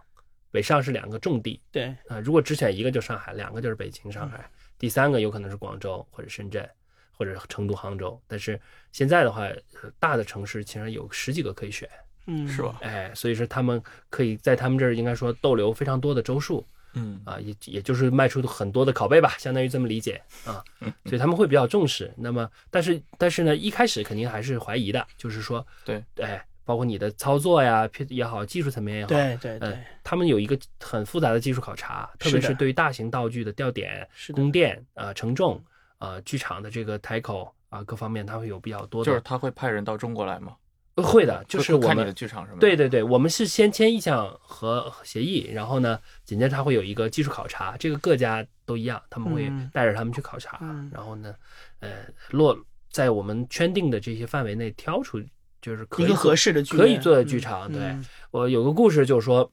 [0.51, 6.69] 北上是两个重地对，啊、如果只选一个就上海，两个就是北京、上海，第三个有可能是广州或者深圳。
[7.13, 8.59] 或者成都、杭州，但是
[8.91, 11.87] 现在的话，呃大的城市其实有十几个可以选，
[12.25, 12.79] 嗯是吧？
[12.81, 20.63] 哎，所以说他们可以在他们这儿应该说逗留非常多的周数嗯啊，也也就是卖出很多的拷贝吧，相当于这么理解啊，
[21.05, 22.13] 所以他们会比较重视。
[22.17, 35.61] 那么，但是但是呢，一开始肯定还是怀疑的，就是说，对，哎，包括你的操作呀也好，技术层面也好，对对对呃，他们有一个很复杂的技术考察，特别是对于大型道具的吊点、是供电啊、承重
[35.97, 40.55] 啊、剧场的这个台口啊各方面，它会有比较多的，就是他会派人到中国来吗？
[40.95, 42.13] 呃会的，就是我们？
[42.59, 51.33] 对对对，我们是先签意向和协议，然后呢，紧接着他会有一个技术考察，这个各家都一样，他们会嗯带着他们去考察，嗯然后呢，
[51.79, 51.89] 呃，
[52.31, 52.57] 落
[52.91, 55.21] 在我们圈定的这些范围内挑出，
[55.61, 57.71] 就是可以一个合适的剧可以做的剧场。
[57.71, 59.51] 嗯对嗯我有个故事，就是说。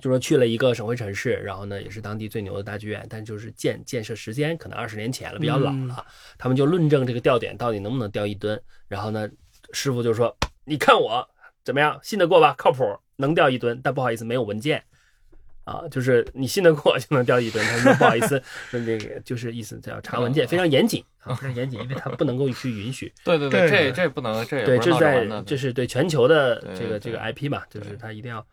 [0.00, 6.06] 就说去了一个省会城市，然后呢，也是当地最牛的大剧院，但就是建建设时间可能二十年前了，比较老了。
[6.38, 9.28] 他们就论证这个吊点到底能不能吊一吨，然后呢，
[9.72, 10.32] 师傅就说
[10.68, 11.28] ：“你看我
[11.64, 12.54] 怎么样，信得过吧？
[12.58, 12.84] 靠谱，
[13.16, 14.82] 能掉一吨，但不好意思，没有文件。”
[15.68, 17.62] 啊，就是你信得过 就能掉一吨。
[17.66, 23.12] 他说不好意思，那那个就是意思叫查文件，非常严谨啊，非常严谨，因为他不能够去允许。
[23.22, 25.42] 对对对这这不能，这也对，这是在。
[25.44, 28.46] 这是对全球的这个这个 IP 嘛，就是对它一定要，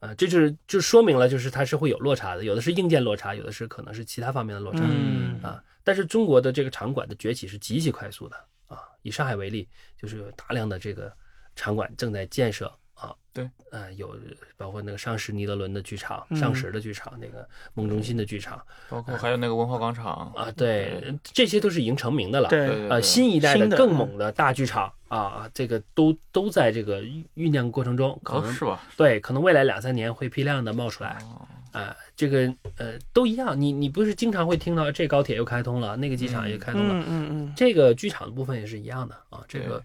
[0.00, 4.80] 呃，这就是就说明了就是它是会有落差的，有的是硬件落差，有的是可能是其他方面的落差。
[4.84, 8.82] 嗯啊，但是中国的这个场馆的崛起是极其快速的啊。
[9.00, 9.66] 以上海为例，
[9.98, 11.10] 就是有大量的这个
[11.58, 13.14] 场馆正在建设啊。
[13.32, 14.16] 对，呃，有
[14.56, 22.48] 包括那个上石尼德伦的剧场、嗯上石的剧场、那个梦中心的剧场包括还有那个文化广场啊，对，这些都是已经成名的了。
[22.48, 28.80] 对呃，对对对新一代的更猛的大剧场啊，这个都都在这个酝酝酿过程中，可能哦是吧？
[28.96, 31.18] 对，可能未来两三年会批量的冒出来。
[31.22, 39.80] 哦啊、这个呃都一样，你你不是经常会听到这高铁又开通了，那个机场也开通了，嗯嗯嗯，这个剧场的部分也是一样的啊，这个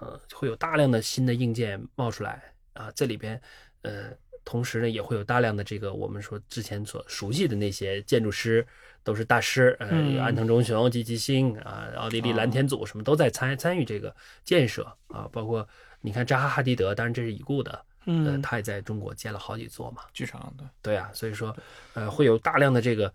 [0.00, 3.40] 呃会有大量的新的硬件冒出来啊，这里边
[3.82, 4.10] 呃
[4.44, 8.66] 同时呢也会有大量的这个我们说之前所熟悉的那些建筑师
[9.02, 15.66] 都是大师，呃，安藤忠雄、吉吉星啊、奥地利蓝天组什么都在参参与这个建设啊，包括
[16.00, 17.72] 你看扎哈哈迪德，当然这是已故的
[18.04, 18.42] 呃，嗯。
[18.42, 20.02] 他也在中国建了好几座嘛。
[20.12, 21.56] 剧场对，对啊，所以说，
[21.94, 23.12] 呃，会有大量的这个，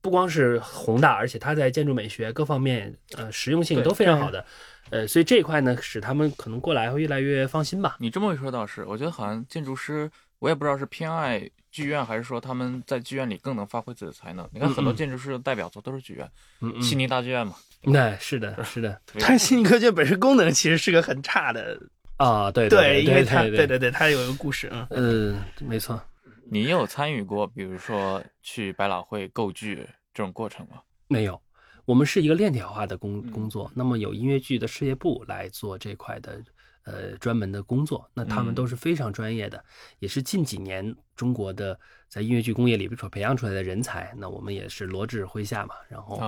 [0.00, 4.44] 不光是宏大，而且它在建筑美学各方面，呃，实用性都非常好的，
[4.90, 7.96] 呃，所以这一块呢，使他们可能过来会越来越放心吧。
[7.98, 14.48] 你这么一说倒是，我觉得好像建筑师，我也不知道是偏爱剧院，还是说他们在剧院里更能发挥自己的才能。
[14.52, 21.80] 你看很多建筑师的代表作都是剧院，嗯嗯，悉尼大剧院嘛，那是的，是的 但悉尼歌剧院本身功能其实是个很差的，
[22.16, 26.00] 啊，对对，因为对对它对对对，它有一个故事，嗯，嗯，没错。
[26.48, 30.76] 你有参与过，比如说去百老汇购剧这种过程吗？
[31.08, 31.40] 没有，
[31.86, 36.42] 我们是一个链条化的工嗯工作，那么有音乐剧的事业部来做这块的
[36.84, 39.64] 呃专门的工作，那他们嗯都是非常专业的，
[40.00, 46.18] 也是近几年中国的在音乐剧工业里所培养出来的人才，那我们也是罗志麾下嘛，然后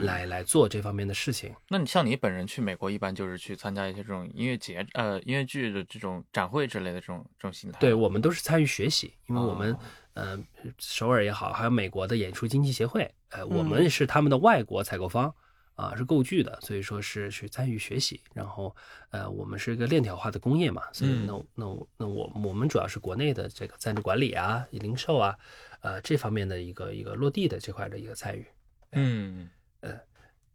[0.00, 1.54] 来来做这方面的事情。
[1.68, 7.78] 那你像你本人去美国，一般就是去参加一些这种音乐节、呃音乐剧的这种展会之类的这种这种形态。
[7.78, 9.78] 对我们都是参与学习，因为我们、哦
[10.14, 10.38] 呃
[10.78, 15.32] 首尔也好，还有美国的演出经济协会，呃，我嗯们是他们的外国采购方。
[15.76, 18.72] 啊，是购剧的，所以说是去参与学习，然后
[19.10, 25.36] 呃，我们是一个链条化的工业嘛，所以嗯那那那我我们主要是国内的这个赞助管理啊、零售啊，
[25.80, 28.46] 呃这方面的一个一个落地的这块的一个参与。
[28.92, 29.50] 嗯，
[29.80, 29.98] 呃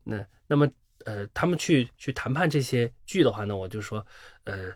[0.06, 0.66] 那那么
[1.04, 4.08] 呃，他们去去谈判这些剧的话呢，我就说，
[4.46, 4.72] 呃，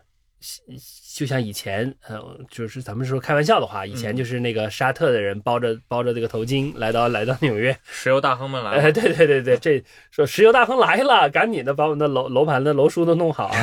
[1.14, 13.58] 就像以前呃，就是咱们说开玩笑的话，以前嗯就是那个沙特的人包着包着这个头巾来到来到纽约，石油大亨们来哎，了，对对对对，这说石油大亨来了，赶紧的把我们的楼楼盘的楼书都弄好啊。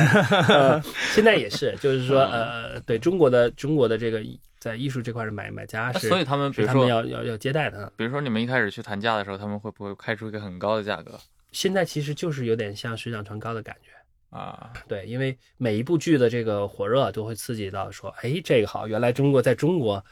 [0.48, 0.82] 呃，
[1.14, 4.22] 现在也是，就是说 呃，对中国的中国的这个
[4.58, 7.92] 在艺术这块的买买家是，所以他们比是他们如说，要要要接待的。
[7.96, 11.18] 比如说你们一开始去谈价的时候，他们会不会开出一个很高的价格
[11.52, 13.91] 现在其实就是有点像水涨船高的感觉。
[14.32, 14.72] 啊？
[14.88, 20.04] 对，因为每一部剧的这个火热都会刺激到说，哎，这个好，原来中国在中国，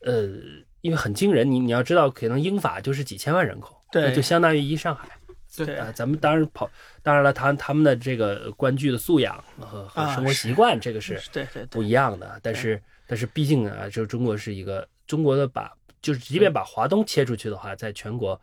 [0.00, 0.26] 呃，
[0.80, 5.08] 因为很惊人，你你要知道，可能英法就是几千万人口，对那就相当于一上海。
[5.56, 6.70] 对啊，咱们当然跑，
[7.02, 12.38] 当然了，他他们的这个观剧的素养和和啊生活习惯，这个是对对不，一样的。
[12.40, 18.40] 但是但是毕竟啊，就是中国是一个中国的把，就是即便把华东切出去的话，在全国，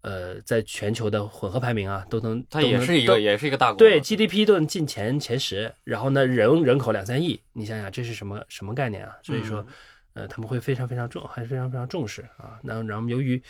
[0.00, 3.76] 呃，在全球的混合排名啊，都能它也是一个，也是一个大国。
[3.76, 9.16] 对 GDP 都能进前前十，然后呢人人口两三亿，你想想这是什么什么概念啊？
[9.22, 9.66] 所以说，
[10.14, 12.58] 呃，他们会非常非常重，还是非常非常重视啊。
[12.62, 13.42] 那然后由于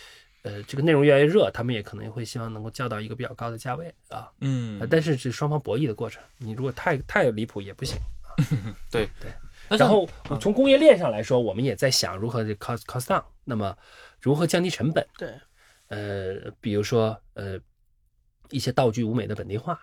[0.43, 4.29] 呃这个内容越来越热，他们也可能会希望能够叫到一个比较高的价位啊。
[4.41, 7.97] 嗯呃，但是是双方博弈的过程，你如果太太离谱也不行。
[8.91, 9.31] 对对。
[9.77, 10.09] 然后
[10.41, 13.77] 从工业链上来说，我们也在想如何这 cost cost down，那么
[14.19, 15.07] 如何降低成本？
[15.19, 15.29] 对，
[15.89, 17.59] 呃，比如说呃
[18.51, 19.79] 一些道具舞美的本地化。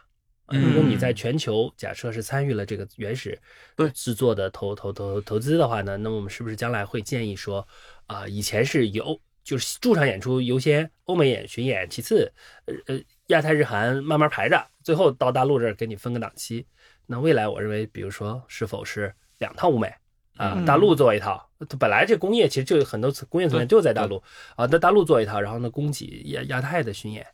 [0.47, 3.35] 如果你在全球假设是参与了这个原始
[3.75, 7.67] 对制作的投投投投资的话呢，那么我们是不是将来会建议说，
[8.05, 12.31] 啊、以前是由就是驻场演出优先，欧美演巡演其次，
[12.65, 16.67] 呃呃亚太日韩慢慢排着，最后到大陆这儿给你分个档期。
[17.07, 19.91] 那未来我认为，比如说是否是两套舞美
[20.35, 24.21] 啊、嗯大陆做一套，本来这工业其实就有很多工业层面就在大陆
[24.55, 27.25] 啊，在大陆做一套，然后呢供给亚亚太的巡演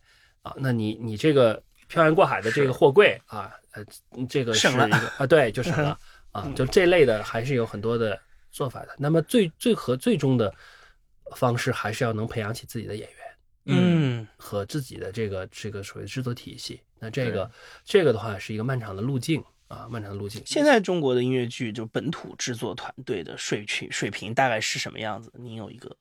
[0.41, 3.83] 啊，那你你这个漂洋过海的这个货柜啊，呃，
[4.29, 4.67] 这个是
[5.17, 5.97] 啊，对，就省了
[6.31, 8.19] 啊，就这类的还是有很多的
[8.51, 8.95] 做法的。
[8.97, 10.53] 那么最最和最终的
[11.35, 13.17] 方式还是要能培养起自己的演员。
[13.65, 16.81] 嗯和自己的这个这个所谓制作体系。
[16.97, 17.49] 那这个
[17.85, 20.41] 这个的话是一个漫长的路径啊，漫长的路径。
[20.45, 25.31] 现在中国的音乐剧就本土制作团队的水平水平大概是什么样子？
[25.36, 25.95] 您有一个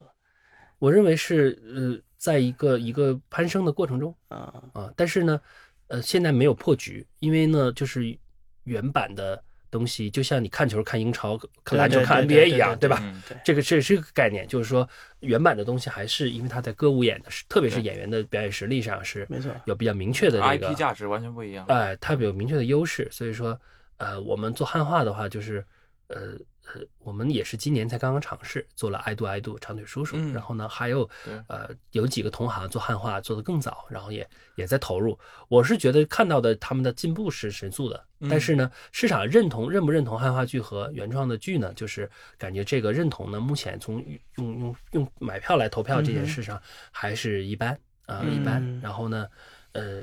[0.80, 5.40] 我认为是呃，在一个一个攀升的过程中啊啊，但是呢，
[5.87, 8.18] 呃，现在没有破局，因为呢，就是
[8.64, 13.02] 原版的东西，就像你看球看英超、看篮球看 NBA 一样，对吧？
[13.44, 14.88] 这个这是一个概念，就是说
[15.20, 21.64] 原版的东西还是因为它在歌舞演的，是特别是演员的表演实力上是没错有比较明确的这个 IP 价值完全不一样。
[21.68, 23.59] 哎，它有明确的优势，所以说，
[23.98, 25.64] 呃，我们做汉化的话，就是，
[26.11, 26.37] 呃
[26.73, 31.09] 呃，我们也是今年才刚刚尝试做了《爱杜爱杜长腿叔叔》嗯然后呢，还有
[31.49, 35.18] 呃有几个同行做汉化做得更早，然后也也在投入。
[35.49, 41.73] 我是觉得看到的他们的进步是神速的，嗯但是呢，市场认同认不认同汉化剧和原创的剧呢？
[41.75, 43.99] 就是感觉这个认同呢，目前从
[44.37, 46.61] 用用用买票来投票这件事上
[46.92, 48.62] 还是一般啊、一般。
[48.62, 49.27] 嗯然后呢，
[49.73, 50.03] 呃，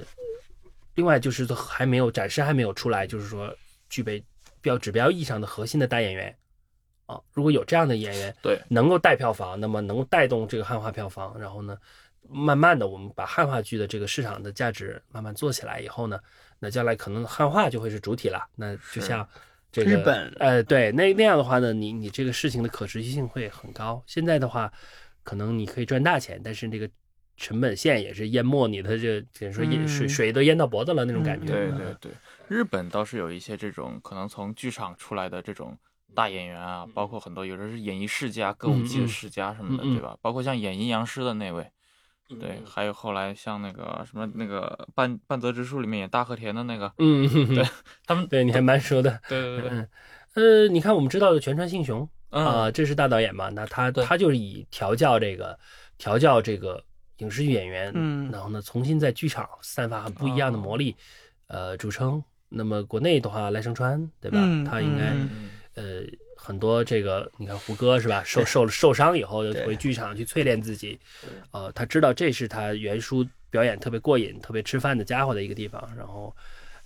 [0.95, 3.55] 另外就是还没有展示还没有出来，就是说
[3.89, 4.21] 具备
[4.67, 6.35] 标指标意义上的核心的大演员
[7.05, 11.77] 啊，如果有这样的演员对，能够带票房，那么能够带动这个汉化票房，然后呢，
[12.27, 16.19] 慢慢的我们把汉化剧的这个市场的价值慢慢做起来以后呢，
[16.59, 18.45] 那将来可能汉化就会是主体了。
[18.57, 19.25] 那就像
[19.71, 24.03] 这个日本呃，对，那那样的话呢，你你这个事情的可持续性会很高。
[24.05, 24.69] 现在的话，
[25.23, 26.89] 可能你可以赚大钱，但是这个
[27.37, 31.47] 成本线也是淹没你的这，等于说淹水嗯水都淹到脖子了那种感觉。
[31.47, 32.11] 对对对，
[32.47, 35.77] 日本倒是有一些这种可能从剧场出来的这种
[36.15, 40.17] 大演员啊，包括很多有的是演艺世家、歌舞伎的世家什么的，对吧？
[40.21, 41.69] 包括像演阴阳师的那位，
[42.39, 47.63] 对，还有后来像那个什么那个半半泽直树里面演大和田的那个，嗯，对
[48.05, 49.19] 他们，对，你还蛮熟的。
[49.27, 49.87] 对对对
[50.33, 53.49] 呃，你看我们知道的全川信雄啊、嗯，这是大导演嘛？
[53.49, 55.57] 那他他就是以调教这个
[55.97, 56.83] 调教这个
[57.17, 60.95] 影视剧演员，嗯然后呢，重新在剧场散发很不一样的魔力，
[61.47, 62.23] 呃，著称。
[62.49, 64.37] 那么国内的话，赖声川对吧？
[64.41, 65.15] 嗯他应该、
[65.81, 66.01] 呃
[66.35, 68.23] 很多这个，你看胡歌是吧？
[68.23, 70.97] 受受受伤以后对回剧场去淬炼自己，
[71.51, 76.33] 呃，他知道这是他原书表演特别过瘾、特别吃饭的家伙的一个地方，然后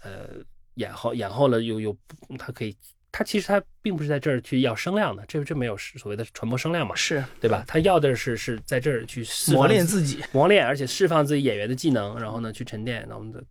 [0.01, 0.30] 呃
[0.76, 1.95] 演后演后了又又
[2.39, 2.76] 他可以。
[3.14, 7.62] 他其实他并不是在这儿去要声量的，这这没有所谓的传播声量嘛，是对吧？
[7.68, 13.41] 他要的是是在这儿去磨练自自己，磨练，而且释放自己演员的技能，然后呢去沉淀，然后呢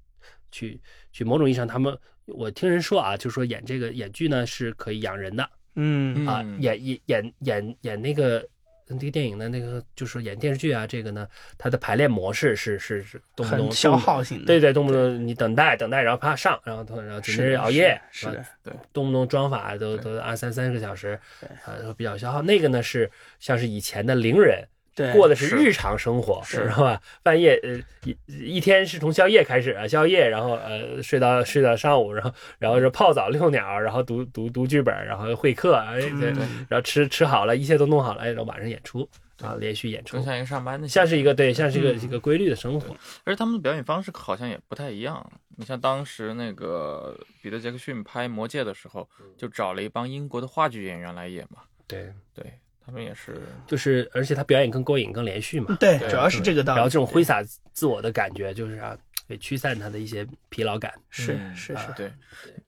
[0.50, 0.80] 去
[1.12, 1.96] 去某种意义上，他们
[2.26, 8.46] 我听人说啊，就说演这个演剧呢是可以养人的嗯啊，嗯演演演演演那个
[8.88, 18.44] 那个电影的那个就是演电视剧啊，这个呢它的排练模式是是是动不动消，耗型的，对对，动不动你等待等待，然后啪上，然后然后紧接是的着熬夜，吧是的，
[18.92, 22.42] 动不动妆法都都二三三个小时对，呃，比较消耗。
[22.42, 23.08] 那个呢是
[23.38, 27.00] 像是以前的伶人，对，过的是是日常生活，是吧？
[27.22, 39.08] 半夜呃一一天是从宵夜开始啊，宵夜，然后呃睡到睡到上午，然后然后是泡澡遛鸟，然后读读读剧本，然后会客，哎，对嗯然后吃吃好了，一切都弄好了，哎，然后晚上演出
[39.40, 42.94] 啊，连续演出更，像一个上班的，像是一个对，像是一个嗯一个规律的生活。
[43.24, 45.24] 而且他们的表演方式好像也不太一样。
[45.56, 52.44] 你像当时那个彼得·杰克逊拍《魔戒》的时候，就找了一帮英国的话剧演员来演嘛，对，对
[52.84, 55.76] 他们也是，就是而且他表演更过瘾、更连续嘛。
[55.78, 56.76] 对，主要是这个道理。
[56.76, 58.96] 然后这种挥洒自我的感觉，就是啊，
[59.28, 60.92] 给驱散他的一些疲劳感。
[61.08, 62.12] 是是是，对，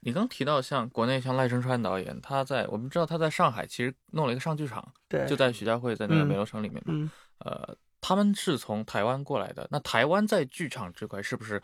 [0.00, 6.94] 你刚提到像国内像赖声川导演，他在我们知道他在上海其实弄了一个上剧场，对，就在徐家汇在那个嗯美罗城里面嘛。
[6.94, 9.66] 嗯，呃，他们是从台湾过来的。
[9.70, 11.60] 那台湾在剧场这块是不是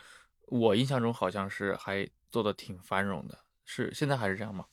[0.46, 3.38] 我印象中好像是还做的挺繁荣的？
[3.64, 4.64] 是现在还是这样吗？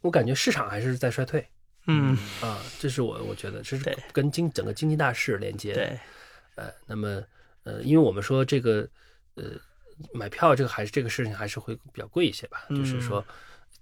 [0.00, 1.44] 我感觉市场还是在衰退
[1.88, 5.72] 嗯，啊，这是我我觉得这是跟经整个经济大势连接。
[5.72, 5.76] 的。
[5.76, 6.00] 对，
[6.54, 7.22] 呃，那么
[7.64, 8.86] 呃，因为我们说这个
[9.34, 9.44] 呃
[10.12, 13.24] 买票这个还是这个事情还是会比较贵一些吧，就是说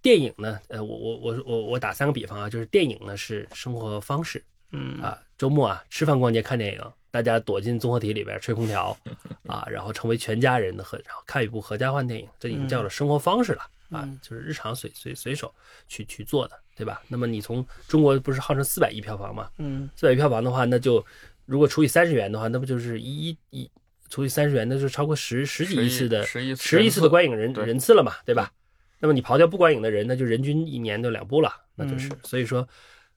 [0.01, 5.03] 电影呢，呃，我我我我我打三个比方啊，就是电影呢是生活方式嗯。
[5.03, 8.97] 啊，周末啊吃饭逛街看电影，大家躲进综合体里边吹空调
[9.49, 13.63] 啊，然后成为全家人的合，然后看一部合家欢电影，这已经叫做生活方式了。
[13.91, 15.55] 啊嗯，就是日常随随随手
[15.87, 17.03] 去去做的，对吧？
[17.09, 19.51] 那么你从中国不是号称四百亿票房吗？
[19.59, 21.05] 嗯四百亿票房的话，那就
[21.47, 23.70] 如果除以三十元的话，那不就是一一一
[24.11, 28.53] 除以三十元，那就超过十十几亿次的十亿十亿次的观影人人次了嘛，对吧？
[29.01, 32.68] 那么你刨掉不观影的人，那就人均一年就两部了，那就是、嗯所以说，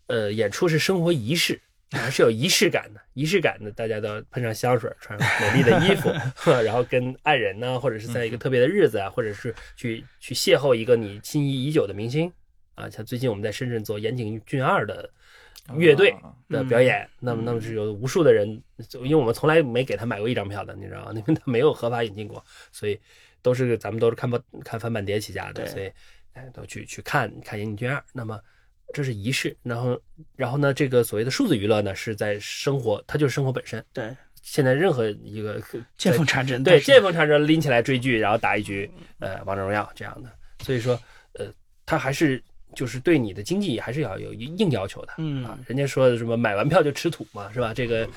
[0.07, 1.59] 呃，演出是生活仪式。
[1.91, 6.07] 还是有仪式感的，仪式感的，大家都要喷上香水，穿上美丽的衣服，
[6.63, 12.31] 然后跟爱人呢，或者是在一个特别的日子啊，或者是去去邂逅一个你心仪已久的明星
[12.79, 15.09] 啊，像最近我们在深圳做岩井俊二的
[15.75, 18.49] 乐队啊的表演，那么那么是有无数的人，
[18.93, 21.11] 因为我们从来没给他买过一张票的，你知道吗？
[21.15, 22.99] 因为他没有合法引进过，所以
[23.41, 25.91] 都是咱们都是看不看翻版碟起家的，所以
[26.33, 28.03] 哎都去去看看岩井俊二。
[28.13, 28.39] 那么
[28.93, 30.01] 这是仪式，然后
[30.35, 33.83] 然后呢，这个所谓的数字娱乐呢，是在生活，它就是生活本身。
[33.93, 35.61] 对，现在任何一个
[35.95, 40.31] 见缝插针，对见缝插针拎起来追剧，然后打一局呃王者荣耀这样的，
[40.63, 40.99] 所以说
[41.33, 41.45] 呃，
[41.85, 45.13] 它还是就是对你的经济还是要有硬要求的。
[45.17, 45.43] 嗯。
[45.45, 47.73] 啊嗯，人家说的什么买完票就吃土嘛，是吧？
[47.73, 48.07] 这个，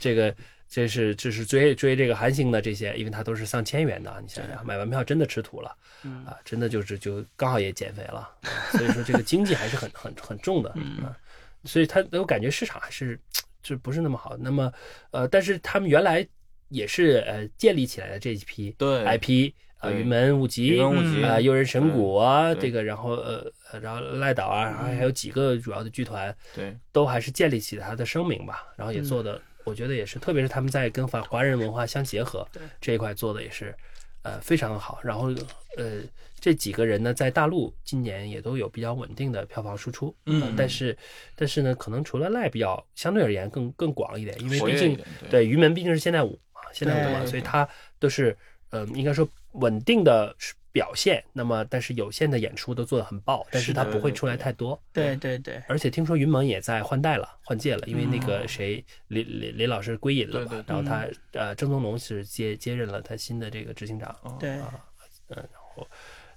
[0.00, 0.34] 这个，
[0.68, 6.24] 这是这是追追这个韩星的这些，因为他都是上千元的，你想想，买完票真的吃土了，嗯。
[6.24, 11.04] 啊，真的就是就刚好也减肥了，啊 所以说这个经济还是很很很重的嗯。
[11.04, 11.16] 啊，
[11.64, 13.18] 所以他我感觉市场还是
[13.62, 14.36] 就不是那么好。
[14.38, 14.72] 那么
[15.12, 16.26] 呃，但是他们原来
[16.68, 19.04] 也是呃建立起来的这一批对。
[19.04, 20.00] IP 啊，对。
[20.00, 20.80] 云门舞集，
[21.22, 26.76] 啊，诱人神谷啊，这个，然后呃，呃然后赖导啊，然后还有几个主要的剧团，对。
[26.90, 29.04] 都还是建立起了他的声名吧，然后也嗯。
[29.04, 32.46] 做的，我觉得也是，特别是他们在跟华华人文化相结合
[32.80, 33.74] 这一块做的也是，
[34.22, 34.98] 呃，非常的好。
[35.02, 35.28] 然后
[35.76, 36.02] 呃，
[36.38, 40.96] 这几个人呢，在大陆今年也都有比较稳定的票房输出，嗯呃但是
[41.34, 45.28] 但是呢，可能除了赖比较相对而言更更广一点，因为毕竟对。
[45.30, 47.66] 对，于门毕竟是现代舞嘛，现代舞嘛，所以它
[47.98, 48.36] 都是
[48.70, 50.34] 呃，应该说稳定的
[50.72, 54.80] 表现，那么但是有限的演出都做得很爆，但是是的它不会出来太多。
[54.92, 64.36] 对对对，而且听说云蒙也在换代了，换届了，因为那嗯个谁李李李老师归隐了嘛，对对然后他呃郑宗龙是接接任了他新的这个执行长，哦。
[64.40, 64.72] 对啊，
[65.28, 65.88] 嗯，然后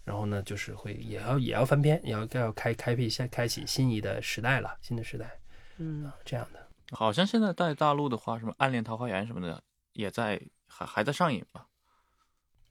[0.03, 5.31] 然后呢就是会也要也要翻篇，也要要开开辟现开启新一的时代了，新的时代。
[5.77, 6.05] 嗯。
[6.05, 6.59] 啊，这样的。
[6.91, 9.63] 好像现在在大陆的话，什么《暗恋桃花源》什么的，
[9.93, 11.65] 也在还还在上映吧？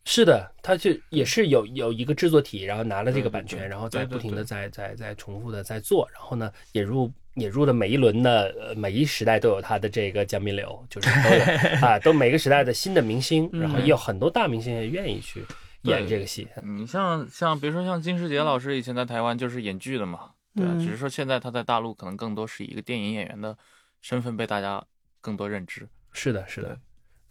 [0.04, 11.42] 是的，他就也是有有一个制作体，然后拿了这个版权，然后再不停的在在在重复的在做，然后呢引入引入的每一轮的呃每一时代都有他的这个江滨流，就是都有
[11.86, 15.42] 啊，都每个时代的新的明星，然后也有很多大明星也愿意去
[15.82, 16.46] 演这个戏。
[16.62, 23.56] 你像像比如说像金世杰老师以前在台湾就是演剧的嘛，对啊，嗯只是说现在他在大陆可能更多是以一个电影演员的
[24.02, 24.84] 身份被大家
[25.22, 25.88] 更多认知。
[26.12, 26.78] 是的，是的，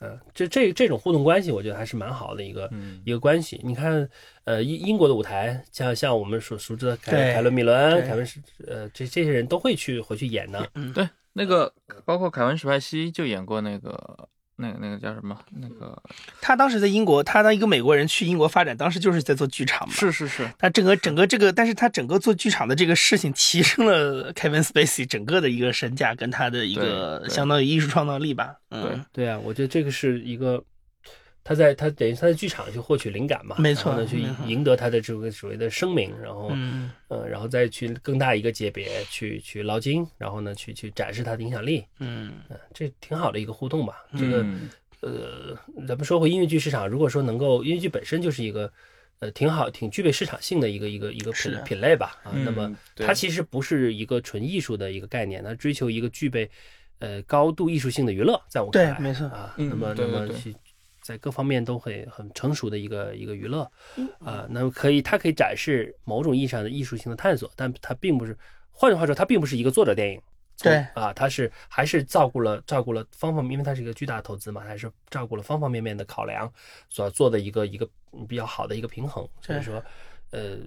[0.03, 3.61] 呃，这这这种互动关系，我觉得还是蛮好的一个嗯一个关系。
[3.63, 4.09] 你看，
[4.43, 10.69] 呃，英英国的舞台，像像我们所熟知的凯凯伦米伦、凯文史，呃，这这些人都会去回去演的。
[10.93, 11.73] 对，那个
[12.03, 16.01] 包括凯文史派西就演过那个那个那个叫什么那个
[16.39, 19.93] 他当时在英国，他当一个美国人去英国发展，当时就是在做剧场嘛。
[19.93, 28.55] 是是是，他整个整个这个，但是他整个做剧场的这个事情，提升了 Kevin Spacey 整个的一个身价跟他的一个相当于艺术创造力吧。
[28.69, 30.63] 嗯，对啊，我觉得这个是一个，
[31.43, 42.33] 他在他等于他在剧场去获取灵感嘛，没错然后呢去赢得他的这个所谓的声名，然后嗯，呃，然后再去更大一个级别去去捞金，然后呢去去展示他的影响力，嗯。
[42.49, 44.03] 嗯，这挺好的一个互动吧。
[44.17, 44.69] 这个嗯。
[45.01, 45.53] 呃，
[45.85, 48.71] 咱们说回音乐剧市场，如果说能够音乐剧本身就是一个
[49.19, 56.49] 呃挺好、挺具备市场性的一个一个一个品品类吧啊，那么它其实不是一个纯艺术的一个概念，它追求一个具备
[56.99, 60.55] 呃高度艺术性的娱乐，在我看来，对没错啊，嗯那么那么去
[61.03, 68.37] 在各方面都会很成熟的一个一个娱乐嗯啊，那么可以它可以展示某种意义上的艺术性的探索，但它并不是，
[68.71, 70.21] 换句话说，它并不是一个作者电影。
[70.59, 76.49] 对啊，它是还是照顾了照顾了方方面，因为它是一个巨大的投资嘛，还是照顾了方方面面的考量
[76.89, 79.27] 所做的一个一个嗯比较好的一个平衡。
[79.41, 79.83] 所以说，
[80.29, 80.57] 呃，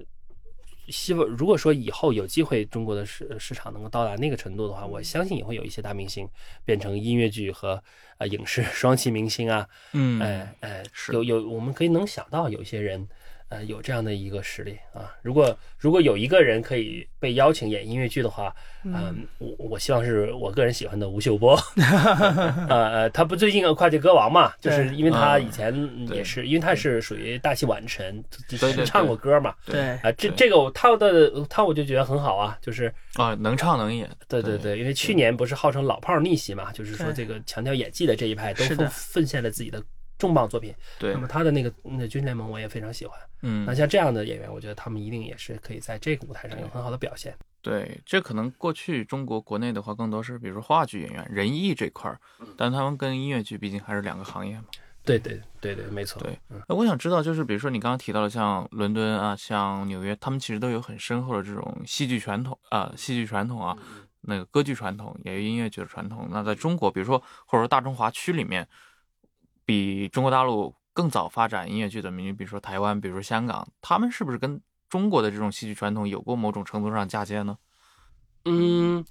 [0.89, 6.29] 希望如果说以后有机会中国的市市场能够到达那个程度的话，我相信也会有一些大明星
[6.65, 7.83] 变成音乐剧和
[8.19, 11.13] 呃影视双栖明星啊，嗯哎哎，是。
[11.13, 13.09] 有有，我们可以能想到有一些人，
[13.49, 15.15] 呃，有这样的一个实力啊。
[15.23, 21.57] 如果如果有一个人可以被邀请演音乐剧的话，嗯，我我希望是我个人喜欢的吴秀波，
[22.69, 25.73] 呃呃，他不最近跨界歌王嘛，就是因为他以前
[26.13, 28.23] 也是，因为他是属于大器晚成，
[28.85, 29.55] 唱过歌嘛。
[29.65, 39.83] 对啊，这这个我他的他我就觉得很好啊，就是啊，能唱能演，对对对，因为去年不是号称老炮儿逆袭嘛，就是说这个强调演技的这一派都奉献了自己的
[40.19, 40.75] 重磅作品。
[40.99, 43.19] 对那，么他的那个那军事联盟我也非常喜欢。
[43.43, 47.37] 嗯那，像这样的演员，我觉得他们一定也是可以在这个舞台上有很好的表现。
[47.63, 52.19] 对，这可能过去中国国内的话，更多是比如说话剧演员、人艺这块儿，
[52.57, 54.65] 但他们跟音乐剧毕竟还是两个行业嘛。
[55.05, 56.21] 对对对对，没错。
[56.21, 56.37] 对
[56.69, 63.77] 我想知道，就是比如说你刚刚提到的，像伦敦啊，像纽约，他们其实都有很深厚的这种戏剧传统啊、戏剧传统啊，
[64.23, 66.29] 那个歌剧传统，也有音乐剧的传统。
[66.33, 68.67] 那在中国，比如说或者说大中华区里面，
[69.67, 74.59] 比中国大陆更早发展音乐剧的民族，比如说台湾，比如说香港，他们是不是跟
[74.89, 77.59] 中国的这种戏剧传统有过某种程度上嫁接呢？
[78.45, 79.05] 嗯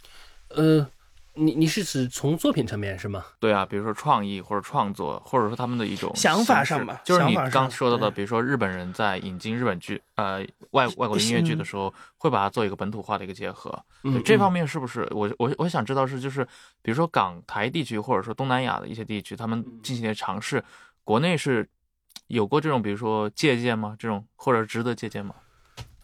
[0.48, 0.90] 呃，
[1.36, 3.26] 你你是指从作品层面是吗？
[3.40, 10.40] 对啊，比如说创意或者创作，或者说他们的一种想法上吧就是你刚说到的，比如说日本人在引进日本剧，呃，
[10.72, 13.72] 外外国的音乐剧的时候，会把它做一个本土化的一个结合。
[14.24, 16.46] 这嗯方面是不是我我我想知道是就是，
[16.82, 20.64] 比如说港台地区或者说东南亚的一些地区，他们进行的尝试，
[21.04, 21.68] 国内是
[22.28, 23.96] 有过这种比如说借鉴吗？
[24.00, 25.36] 这种或者值得借鉴吗？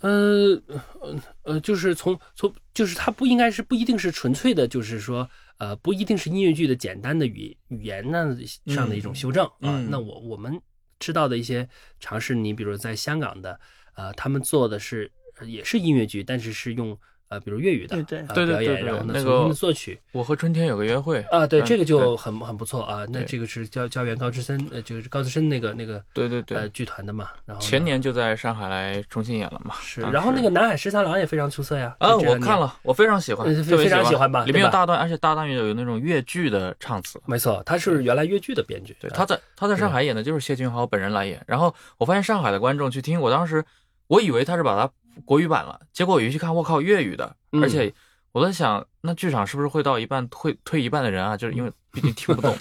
[0.02, 0.62] 呃
[1.00, 8.36] 呃呃，就是从从就是它不应该是不一定是纯粹的，就是说呃不一定是音乐剧的简单的语语言呢
[8.66, 9.78] 上的一种修正啊。
[9.78, 10.60] 嗯那我我们
[11.00, 11.68] 知道的一些
[12.00, 13.60] 尝试，你比如在香港的，
[13.96, 16.98] 呃，他们做的是呃也是音乐剧，但是是用
[17.32, 20.00] 呃比如粤语的对对呃对对表演，对对然后呢那个作曲。
[20.12, 23.06] 我和春天有个约会啊，对，嗯这个就很很不错啊。
[23.10, 27.30] 那这个是教教员高志森，呃，就是高志森那个那个对对对呃剧团的嘛。
[27.46, 29.74] 然后前年就在上海来重新演了嘛。
[29.82, 31.96] 是，然后那个南海十三郎也非常出色呀。
[31.98, 32.16] 啊。
[32.16, 37.22] 我看了，我非常喜欢，呃非常喜喜欢吧里面有大段，而且大段有有那种越剧的唱词。
[37.26, 38.94] 没错，他是原来越剧的编剧。
[39.00, 43.64] 对，啊他在他在上海演的就是谢君豪本人来演，然后我发现上海的观众去听，我当时
[44.08, 44.92] 我以为他是把它
[45.26, 47.94] 国语版了，结果我一去看，我靠，粤语的，嗯而且
[48.32, 51.36] 我在想，那剧场是不是会到一半退退一半的人啊？
[51.36, 52.56] 就是因为 毕竟听不懂，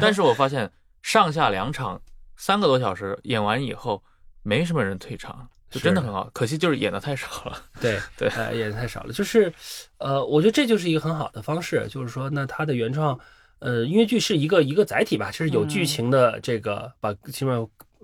[0.00, 0.70] 但是我发现
[1.02, 2.00] 上下两场
[2.36, 4.02] 三个多小时演完以后，
[4.42, 6.30] 没什么人退场，就真的很好。
[6.32, 7.60] 可惜就是演的太少了。
[7.80, 9.12] 对 对呃，演的太少了。
[9.12, 9.52] 就是，
[9.98, 13.18] 呃，我觉得这就是一个很好的方式，就是说，那它的原创，
[13.58, 17.54] 呃，音乐剧是一个一个载体吧，就是有剧情的这个，把起码，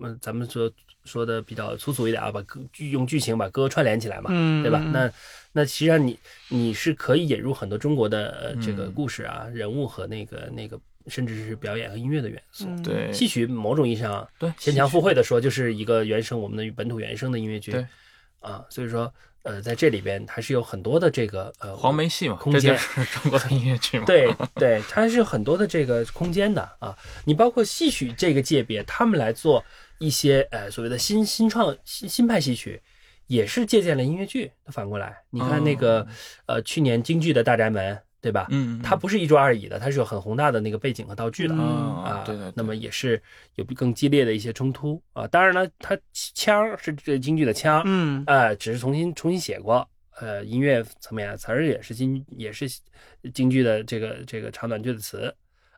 [0.03, 0.69] 嗯，咱们说
[1.07, 4.81] 说的比较粗俗一点啊，把歌剧用剧情把歌串联起来嘛，嗯，对吧？
[4.85, 5.13] 嗯那
[5.53, 12.67] 那实际上你你是可以引入很多中国的呃这个嗯故事啊、人物和那个那个，甚至是表演和音乐的元素。
[12.69, 17.73] 嗯对戏曲某种意义上，对，牵强附会的说，就是一个原生我们的本土原生的音乐剧。
[17.73, 17.87] 对
[18.41, 19.11] 啊，所以说
[19.43, 24.05] 呃，在这里边还是有很多的这个呃黄梅戏嘛，空这就间是中国的音乐剧嘛。
[24.05, 26.95] 对对，它是有很多的这个空间的啊。
[27.25, 29.65] 你包括戏曲这个界别，他们来做
[29.99, 32.81] 一些呃所谓的新新创新新派戏曲，
[33.27, 34.51] 也是借鉴了音乐剧。
[34.67, 36.07] 反过来，你看那个、
[36.47, 38.47] 呃去年京剧的大宅门，对吧？
[38.51, 41.55] 嗯，嗯，它不是一桌二椅的，它是有很宏大的那个背景和道具的。
[41.55, 43.21] 嗯啊，对对对那么也是
[43.55, 45.27] 有更激烈的一些冲突啊。
[45.29, 49.89] 当然了，它腔是这京剧的腔，嗯呃，只是重新重新写过，
[50.21, 52.69] 呃，音乐层面啊词儿也是京也是
[53.33, 55.35] 京剧的这个这个长短句的词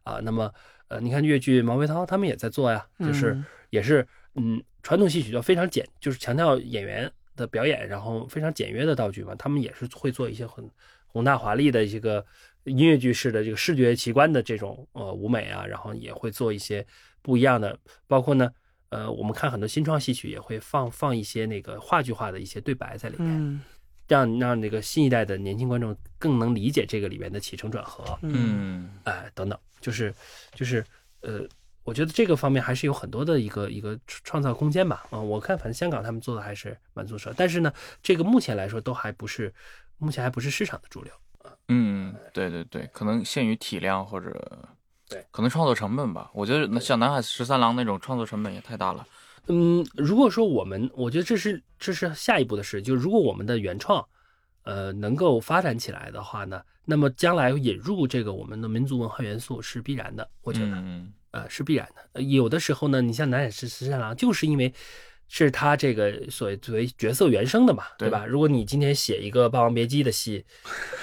[0.08, 0.20] 啊。
[0.22, 0.52] 那么
[0.88, 10.68] 呃，你看越剧毛维涛他们也在做呀，就是嗯也是嗯，传统戏曲就非常简，就是强调演员的表演，然后非常简约的道具嘛，他们也是会做一些很
[11.06, 12.24] 宏大华丽的这个
[12.64, 16.86] 音乐剧式的这个视觉奇观的这种呃舞美啊，然后也会做一些
[17.22, 18.50] 不一样的，包括呢。
[18.90, 23.60] 呃，我们看很多新创戏曲也会放放一些那个话剧化的一些对白在里面，嗯
[24.06, 30.14] 让让那个新一代的年轻观众更能理解这个里面的起承转合，嗯哎、等等，就是
[30.54, 30.84] 就是
[31.20, 31.40] 呃，
[31.84, 35.06] 我觉得这个方面还是有很多的一个一个创造空间吧。
[35.10, 37.72] 啊、我看反正香港他们做的还是蛮出色，但是呢，
[38.02, 39.52] 这个目前来说都还不是，
[39.98, 41.12] 目前还不是市场的主流。
[41.68, 44.68] 嗯，对对对，可能限于体量或者
[45.08, 46.30] 对，可能创作成本吧。
[46.34, 49.06] 我觉得那像南海十三郎那种创作成本也太大了。
[49.48, 54.06] 嗯，如果说我们，我觉得这是这是下一步的事，就是如果我们的原创，
[54.68, 60.72] 呃，能够发展起来的话呢，那么将来引入这个我们的民族文化元素是必然的，我觉得。
[60.76, 62.08] 嗯呃，是必然的。
[62.14, 64.72] 呃有的时候呢，你像南海十十三郎，就是因为
[65.28, 68.24] 是他这个所谓作为角色原声的嘛，对对吧？
[68.24, 70.46] 如果你今天写一个《霸王别姬》的戏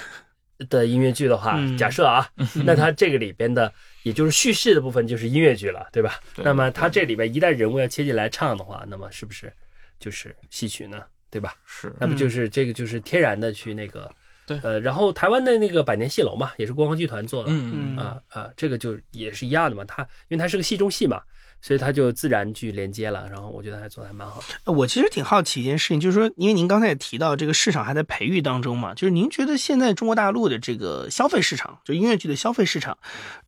[0.68, 2.28] 的音乐剧的话，嗯假设啊，
[2.64, 6.18] 那他这个里边的也就是叙事的部分就是音乐剧了，对吧？
[6.34, 9.52] 对那么他这里边一旦人物要切进来唱的话，那么是不是
[10.00, 11.00] 就是戏曲呢？
[11.30, 11.54] 对吧？
[11.64, 14.10] 是，那么就是这个就是天然的去那个。
[14.46, 19.84] 对呃，然后台湾的那个百年戏楼嘛，也是国防剧团做的，嗯嗯啊啊，这个就也是一样的嘛。
[19.84, 21.20] 它因为它是个戏中戏嘛，
[21.60, 23.28] 所以它就自然去连接了。
[23.28, 24.46] 然后我觉得还做的还蛮好的。
[24.62, 32.96] 呃我其实挺好奇一件事情，就是说，因为您刚才也提到这个市场还在培育当中嘛，就是您觉得现在中国大陆的这个消费市场，就音乐剧的消费市场，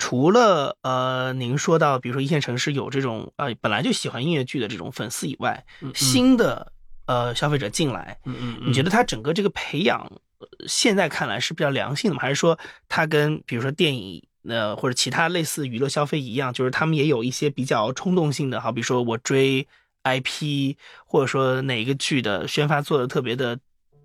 [0.00, 6.72] 除了呃您说到，比如说一线城市有这种呃本来就喜欢音乐剧的这种粉丝以外，嗯新的
[7.08, 9.98] 呃消费者进来，嗯嗯，你觉得他整个这个培养，
[10.38, 12.20] 呃现在看来是比较良性的吗？
[12.22, 12.56] 还是说
[12.88, 19.66] 他跟比如说电影呃或者其他类似娱乐消费一样，就是他们也有一些比较冲动性的，好比说我追
[20.04, 23.58] IP，或者说哪个剧的宣发做的特别的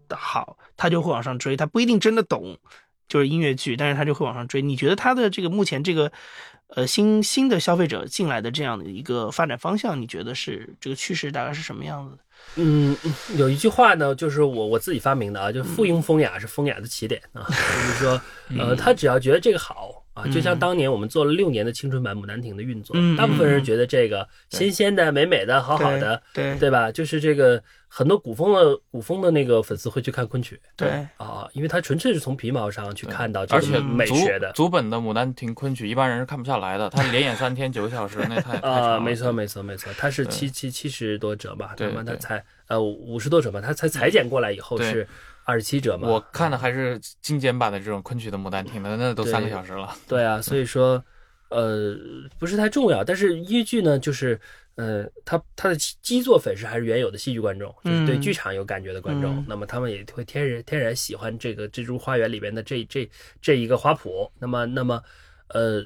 [0.10, 2.58] 好，他就会往上追，他不一定真的懂。
[3.10, 4.62] 就是音乐剧，但是他就会往上追。
[4.62, 6.12] 你觉得他的这个目前这个，
[6.76, 12.18] 呃，新新的消费者进来的这样的一个发展方向，你觉得是这个趋势大概是什么样子的？
[12.56, 18.22] 嗯，嗯有一句话呢，就是我我自己发明的啊，就附庸风雅是风雅的起点啊，就是说，
[18.58, 20.03] 呃，他只要觉得这个好。
[20.14, 26.70] 啊，就像当年我们做了六年的青春版《牡丹亭》的运作，嗯大部分人觉得这个新鲜的、美美的、好好的，对对。
[26.70, 26.92] 吧？
[26.92, 34.52] 就是这个很多古风的古风的那个粉丝会去看昆曲，对，啊，因为他纯粹是从皮毛上去看到这而且个美学的。
[34.54, 36.90] 足本的《牡丹亭》昆曲，一般人是看不下来的。
[36.90, 39.00] 他连演三天九个小时，那太 啊，了。
[39.00, 44.92] 没错没错没错，他是七七七十多折吧，对那么他才呃五十多折吧，他才裁剪过来以后对。
[44.92, 45.08] 是
[45.44, 46.08] 二十七折嘛。
[46.08, 49.96] 我看的还是精简版的这种昆曲的《牡丹亭》的，那都三个小时了。
[50.08, 51.04] 对啊，所以说
[51.50, 51.96] 呃
[52.40, 54.40] 不是太重要，但是音乐剧呢，就是
[54.76, 63.10] 呃他他的基基座粉丝还是原有的戏剧观众，就是对嗯剧场有感觉的观众，嗯那么他们也会天然天然喜欢这个《蜘蛛花园》里边的这这
[63.42, 65.04] 这一个花圃，那么那么
[65.50, 65.86] 呃。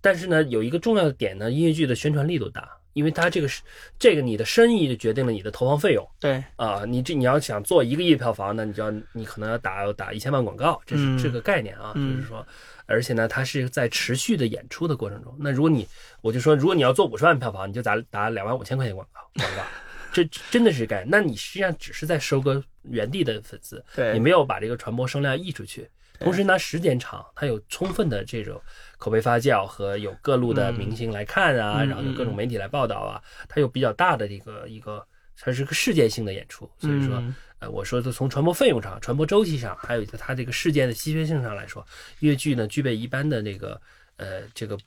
[0.00, 3.62] 但是呢，有一个重要的点呢，音乐剧的宣传力度大，因为它这个是
[3.98, 6.84] 这个你的生意就决定了你的投放费用对，啊。
[6.84, 12.46] 你这你要想做一个亿票房那，你就要你可能要打打一千万广告，这是嗯这个概念啊，嗯就是说，
[12.86, 15.34] 而且呢，它是在持续的演出的过程中。
[15.38, 15.86] 那如果你
[16.20, 19.62] 我就说，如果你要做五十万票房，你就打打两万五千块钱广告广告，
[20.12, 21.08] 这真的是概念。
[21.10, 25.88] 那你实际上只是在收割原地的粉丝，对你没有把这个传播声量溢出去。
[26.20, 28.60] 同时呢，时间长，它有充分的这种
[28.98, 35.02] 口碑发酵和有各路的明星来看啊，嗯然后有各种媒体来报道啊，它有比较大的一个一个
[35.40, 37.34] 它是个事件性的演出，所以说，嗯。
[37.60, 41.84] 呃，我说的从传播费用上、传播周期上，还有它这个事件的稀缺性上来说，
[42.20, 43.80] 越剧呢具备一般的那个
[44.16, 44.78] 呃这个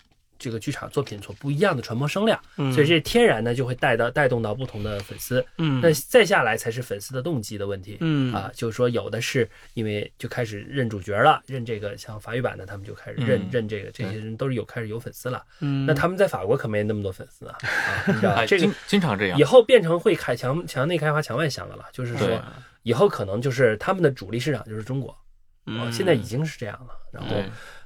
[0.42, 5.46] 这个剧场作品所不一样的传播声量，嗯所以这天然呢就会带到带动到不同的粉丝。
[5.60, 7.98] 嗯那再下来才是粉丝的动机的问题。
[8.02, 15.44] 嗯啊，就是说有的是因为就开始认主角了，认这个像法语版的，他们就开始认、嗯认这个，这些人都是有开始有粉丝了。
[15.60, 19.44] 嗯那他们在法国可没那么多粉丝啊，啊你知道吧哎，这个经经常这样以。
[19.44, 22.42] 后变成会开墙墙内开花墙外香的了，就是说
[22.84, 25.16] 以后可能就是他们的主力市场就是中国，
[25.66, 26.98] 嗯啊现在已经是这样了。
[27.12, 27.44] 然后对，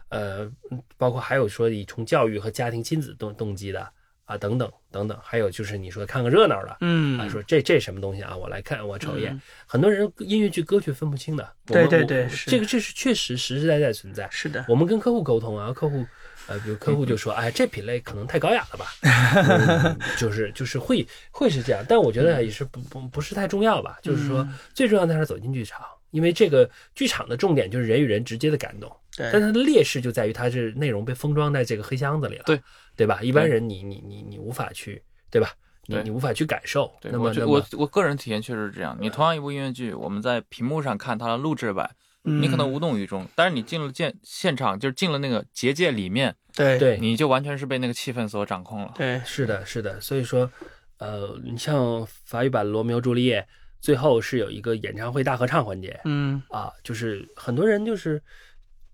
[0.09, 3.87] 呃，嗯包括还有说以从教育和家庭亲子动动机的
[4.25, 8.35] 啊等等等等，还有就是你说看个热闹的，嗯啊，说这这什么东西啊？
[8.35, 9.33] 我来看，我瞅一眼。
[9.33, 11.43] 嗯很多人音乐剧、歌剧分不清的。
[11.67, 14.27] 我对对对是这个这是确实实实在在存在。
[14.31, 16.05] 是的，我们跟客户沟通啊，客户
[16.47, 25.81] 呃，比如客户就说，哎，这品类可能太高雅了吧， 嗯就是就是会会是这样，但我觉得也是不不不是太重要吧，就是说最重要的还是走进剧场。
[26.11, 32.61] 因为这个剧场的重点就是人与人直接的感动，对但它的劣势就在于它是内容被封装在这个黑箱子里了，对
[32.95, 33.21] 对吧？
[33.21, 35.51] 一般人你你你你无法去，对吧？
[35.87, 36.91] 你你无法去感受。
[36.99, 38.97] 对，那么我觉我我个人体验确实是这样。
[38.99, 41.87] 你同样一部音乐剧，我们在屏幕上看它的录制版，
[42.23, 48.93] 你可能无动于衷，但是你进了现现场，就是进了那个结界里面，对对你就完全是被那个气氛所掌控了。
[48.95, 50.49] 对是的，是的，所以说，
[50.97, 53.41] 呃，你像法语版《罗密欧朱丽叶》，
[53.85, 55.99] 最后是有一个演唱会大合唱环节。
[56.05, 56.41] 嗯。
[56.49, 58.19] 啊，就是很多人就是，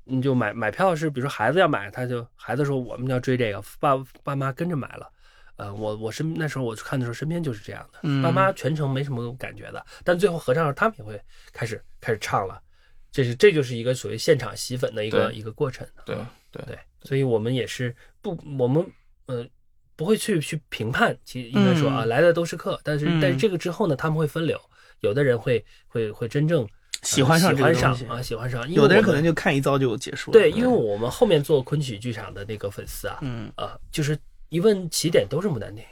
[0.03, 5.09] 你就买买票是，比如说孩子要买，他就孩子说我们要追这个，爸爸妈跟着买了。
[5.55, 8.21] 呃，我我身那时候我去看的时候，身边就是这样的，嗯。
[8.21, 11.21] 爸妈全程没什么感觉的，但最后合唱的时候，他们也会
[11.53, 12.61] 开始开始唱了，
[13.13, 15.87] 这是这就是一个所谓现场吸粉的一个一个过程。
[16.05, 16.29] 对啊。
[16.51, 18.85] 对对，所以我们也是不，我们
[19.27, 19.47] 呃
[19.95, 22.09] 不会去去评判，其实应该说啊，嗯。
[22.09, 23.21] 来的都是客，但是、嗯。
[23.21, 24.59] 但是这个之后呢，他们会分流，
[25.01, 26.69] 有的人会会会真正、呃
[27.03, 30.33] 喜欢上喜欢上啊，喜欢上，有的人可能就看一遭就结束了。
[30.33, 34.15] 对，因为我们后面做昆曲剧场的那个粉丝啊，嗯啊，就是
[34.49, 35.83] 一问起点都是牡丹亭，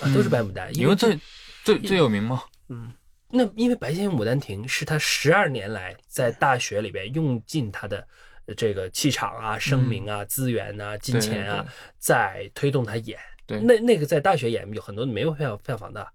[0.00, 1.18] 啊，都是白牡丹，因为最
[1.64, 2.92] 最最有名嘛，嗯
[3.30, 8.06] 那因为白先勇牡丹亭是他十二年来在大学里边用尽他的
[8.46, 11.66] 呃这个气场啊、声名啊、资源啊、金钱啊
[11.98, 13.18] 在推动他演。
[13.44, 13.58] 对。
[13.58, 16.06] 那那个在大学演有很多没有票票房的，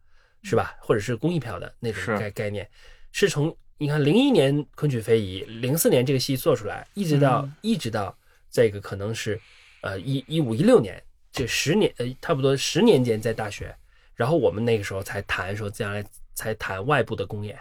[0.43, 0.75] 是吧？
[0.79, 2.69] 或者是公益票的那种概概念，
[3.11, 8.17] 是从你看零一年昆曲非遗，零四年这个戏做出来，一直到、嗯一直到
[8.49, 9.39] 这个可能是
[9.81, 13.75] 呃一一五一六年这十年呃差不多十年间在大学，
[14.15, 17.57] 然后我们那个时候才谈说将来才谈外部的公演，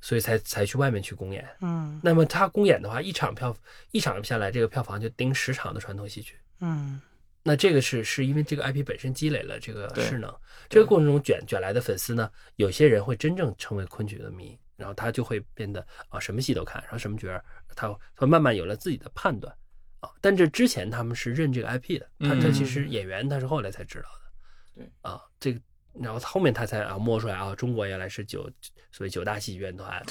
[0.00, 1.46] 所以才才去外面去公演。
[1.60, 3.56] 嗯那么他公演的话，一场票
[3.90, 6.34] 一场下来，这个票房就盯十场的传统戏剧。
[6.60, 7.00] 嗯
[7.42, 10.34] 那这个是是因为这个 IP 本身积累了这个势能，
[10.68, 17.42] 这个过程中卷卷来的粉丝呢，有些人会真正成为昆曲的迷，然后他就会变得啊什么戏都看，然后什么角儿
[17.74, 19.54] 他他慢慢有了自己的判断
[20.00, 20.10] 啊。
[20.20, 24.82] 但这之前他们是认这个 IP 的，他他嗯其实演员他是后来才知道的。
[24.82, 25.60] 对啊，这个
[26.00, 28.50] 然后后面他才啊摸出来啊，中国原来是九
[28.92, 30.02] 所谓九大戏剧院团，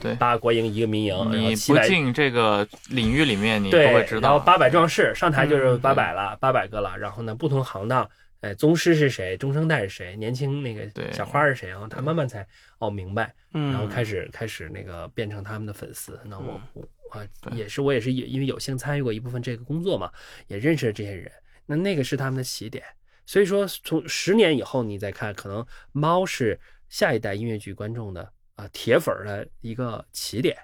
[0.00, 4.20] 对 八国营一个民营，然后你不进这个领域里面，你不会知道。
[4.20, 6.96] 然后八百壮士上台就是嗯八百了，八百个了。
[6.98, 8.08] 然后呢，不同行当，
[8.40, 12.46] 哎，宗师是谁，中生代是谁，年轻那个对小花是谁，然后他慢慢才
[12.78, 16.18] 哦明白，嗯，然后开始开始那个变成他们的粉丝。
[16.24, 20.10] 那我我啊也是我也是也因为有幸参与过一部分这个工作嘛，
[20.48, 21.30] 也认识了这些人。
[21.64, 22.82] 那那个是他们的起点。
[23.26, 26.58] 所以说，从十年以后你再看，可能猫是
[26.88, 30.56] 下一代音乐剧观众的啊铁粉儿的一个起点。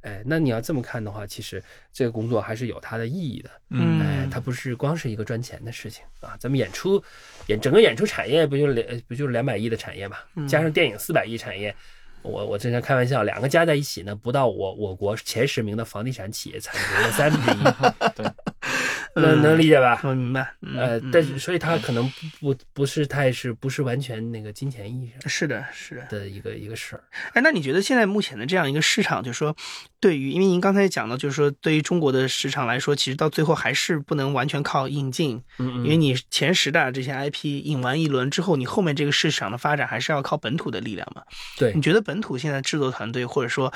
[0.00, 3.50] 哎，那你要这么看的话，其实这个工作还是有它的意义的。
[3.70, 6.36] 嗯，哎，它不是光是一个赚钱的事情啊。
[6.38, 7.02] 咱们演出
[7.46, 10.18] 演整个演出产业不就两不就是两百亿的产业嘛？
[10.46, 11.74] 加上电影四百亿产业，
[12.20, 17.64] 我我经常开玩笑，两个加在一起呢，不到我我国前十名的房地产企业产值的三分之一。
[18.14, 18.26] 对，
[19.14, 20.00] 能能理解吧？
[20.02, 20.54] 我明白。
[20.62, 22.08] 嗯呃，嗯但是所以他可能
[22.40, 26.06] 不不不是太是不是完全那个金钱意义上是的，是的。
[26.06, 27.04] 的一个一个事儿。
[27.32, 29.56] 哎，那你觉得现在目前的这样一个市场，就是说，
[30.00, 41.22] 对于，因为您刚才讲到，就是说，对于中国的市场来说，其实到最后还是不能完全靠引进，嗯因为你前十大这些 IP 引完一轮之后，你后面这个市场的发展还是要靠本土的力量嘛？
[41.56, 43.72] 对你觉得本土现在制作团队或者说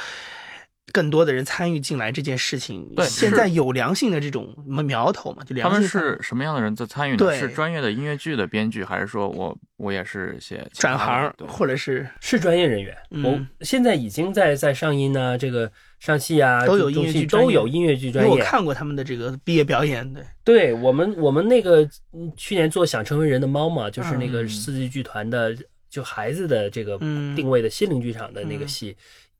[0.92, 5.42] 更多的人参与进来这件事情，对现在有良性的这种苗头嘛？
[5.44, 6.06] 就他们良性参与。
[6.06, 7.18] 是什么样的人在参与呢？
[7.18, 7.38] 对。
[7.38, 11.34] 是专业的音乐剧的编剧，还是说我我也是写其他的？
[11.36, 13.24] 转行或者是是专业人员，嗯。
[13.24, 15.70] 我现在已经在在上音啊，这个
[16.00, 18.30] 上戏啊，都有音乐剧都有音乐剧专业。
[18.30, 18.38] 我。
[18.38, 21.82] 看过他们的这个毕业表演，对，对我们，我们那个
[22.12, 24.48] 嗯去年做想成为人的猫嘛，就是那个嗯。
[24.48, 25.54] 四季剧团的
[25.90, 27.36] 就孩子的这个嗯。
[27.36, 28.96] 定位的心灵剧场的那个戏，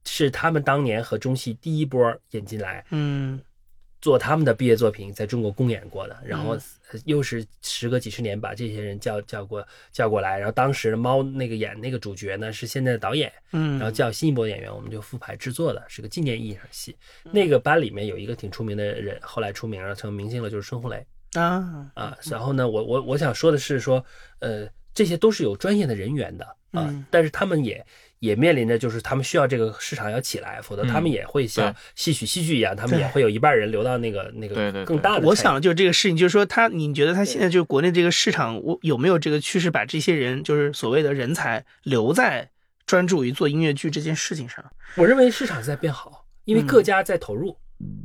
[0.09, 3.41] 是他们当年和中戏第一波引进来嗯。
[4.01, 6.57] 做他们的毕业作品，在中国公演过的，然后
[7.05, 16.97] 又是时隔几十年把这些人叫叫过叫过来，然后当时猫那个演那个主角呢是现在的导演，嗯，然后叫新一波演员，我们就复排制作的，是个纪念意义上的戏。
[17.25, 17.33] 嗯。
[17.35, 21.05] 那个班里面有一个挺出名的人，后来出名了，成明星了，就是孙红雷。
[21.33, 22.17] 啊，啊。
[22.31, 24.03] 然后呢，我我我想说的是说，
[24.39, 27.05] 呃，这些都是有专业的人员的啊，嗯。
[27.11, 27.85] 但是他们也
[28.21, 35.27] 也面临着就是他们需要这个市场要起来，否则他们也会像戏曲戏剧一样，他们也会有一半人流到那个那个更大的。
[35.27, 42.49] 我想就是这个事情，就是说他，你觉得他现在就是国内这个市场，我有没有这个趋势把这些人，就是所谓的人才留在
[42.87, 44.65] 专注于做音乐剧这件事情上？
[44.97, 47.57] 我认为市场在变好，因为各家在投入。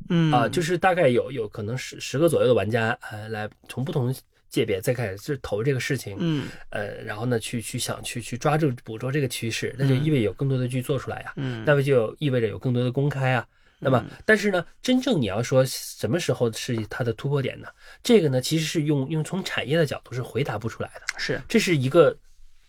[0.10, 4.14] 嗯啊，就是大概有有可能十十个左右的玩家，呃，来从不同
[4.54, 13.44] 界别再开始就投这个事情，嗯呃，然后呢，去去想去去抓住捕捉这个趋势，那就意味有更多的剧做出来呀，嗯，那么就意味着有更多的公开啊。
[13.80, 17.68] 那么，但是呢，真正你要说什么时候是它的突破点呢？
[18.04, 21.20] 这个呢，其实是用用从产业的角度是回答不出来的。
[21.20, 22.16] 是这是一个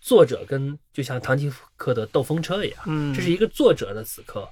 [0.01, 4.49] 作者跟就像唐吉诃德斗风车一样，嗯这是一个作者的死磕，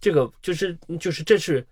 [0.00, 1.66] 这个就是就是这是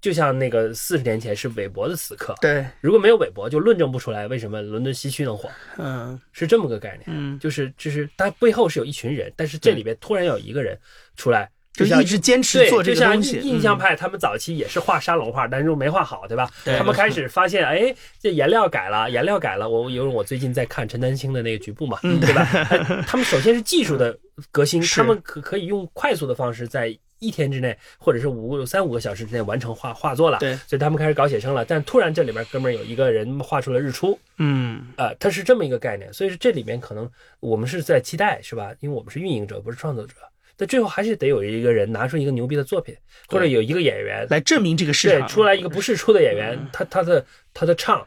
[0.00, 7.02] 就像那个四十年前是韦伯的死磕，对，如果没有韦伯，就论证不出来为什么伦敦西区能火，嗯是这么个概念。
[7.06, 10.78] 嗯，就是就是它背后是有一群人，但是这里边突然有一个人
[11.16, 16.48] 出来，就像一直坚持对，做这就像个东西，印印象嗯派他们早期也是画沙龙画，但是又没画好，对吧？
[16.64, 19.68] 他们开始发现，哎，这颜料改了，颜料改了。
[19.68, 22.42] 我因为我最近在看陈丹青的那个局部嘛，对吧？
[22.70, 24.16] 哎他们首先是技术的
[24.50, 26.96] 革新，他们可可以用快速的方式在。
[27.20, 31.64] 一天之内，或者是五三五个小时之内完成画画作了，对所以他们开始搞写生了。
[31.64, 37.08] 但突然这里边哥们儿有一个人画出了日出，嗯啊，它是这么一个概念，所以说这里面可能
[37.38, 38.74] 我们是在期待，是吧？
[38.80, 40.14] 因为我们是运营者，不是创作者。
[40.56, 42.94] 但最后还是得有一个人拿出一个牛逼的作品，
[43.28, 48.06] 或者有一个演员来证明这个市场对出来一个不是出的演员，他他的他的唱，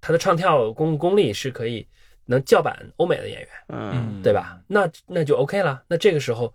[0.00, 1.86] 他的唱跳功功力是可以
[2.24, 4.58] 能叫板欧美的演员，嗯对吧？
[4.66, 5.80] 那那就 OK 了。
[5.86, 6.52] 那这个时候，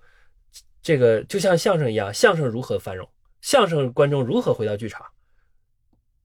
[0.82, 3.08] 这个就像相声一样，相声如何繁荣，
[3.42, 5.06] 相声观众如何回到剧场，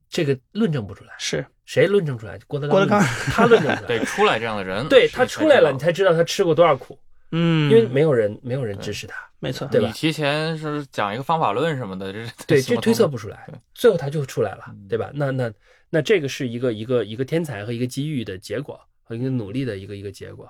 [0.09, 1.12] 这个论证不出来。
[1.18, 2.38] 是谁论证出来？
[2.46, 3.86] 郭德郭德纲他论证出来。
[3.88, 6.98] 对，出来这样的人，对他出来了，你才知道他吃过多少苦，
[7.30, 9.16] 嗯，因为没有人没有人支持他。
[9.38, 15.11] 没错，对吧你提前是讲一个方法论什么的，这对， 这推测不出来对，最后他就出来了嗯，对吧？
[15.14, 15.53] 那那
[15.90, 20.48] 那这个是一个一个一个天才和一个机遇的结果，和一个努力的一个一个结果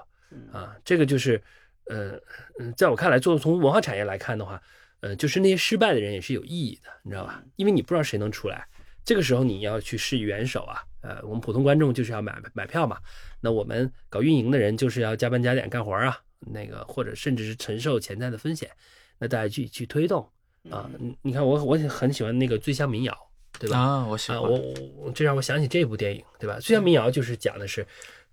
[0.52, 0.76] 啊。
[0.84, 1.42] 这个就是
[1.92, 2.18] 呃
[2.58, 4.60] 嗯，在我看来，做从文化产业来看的话，
[5.00, 7.42] 呃，就是那些失败的人也是有意义的，你知道吧？
[7.56, 8.66] 因为你不知道谁能出来，
[9.04, 10.82] 这个时候你要去施以援手啊。
[11.02, 12.96] 呃，我们普通观众就是要买买票嘛，
[13.40, 18.70] 那我们搞运营的人就是要加班加点干活啊，那个或者甚至是承受潜在的风险，
[19.18, 20.24] 那大家去去推动
[20.70, 20.88] 啊。
[20.98, 23.12] 你你看我我很喜欢那个《醉乡民谣》，
[23.60, 23.76] 对吧？
[23.76, 26.56] 啊，我喜啊，欢我我我这让我想起这部电影，对吧？
[26.60, 27.84] 《醉乡民谣》就是讲的是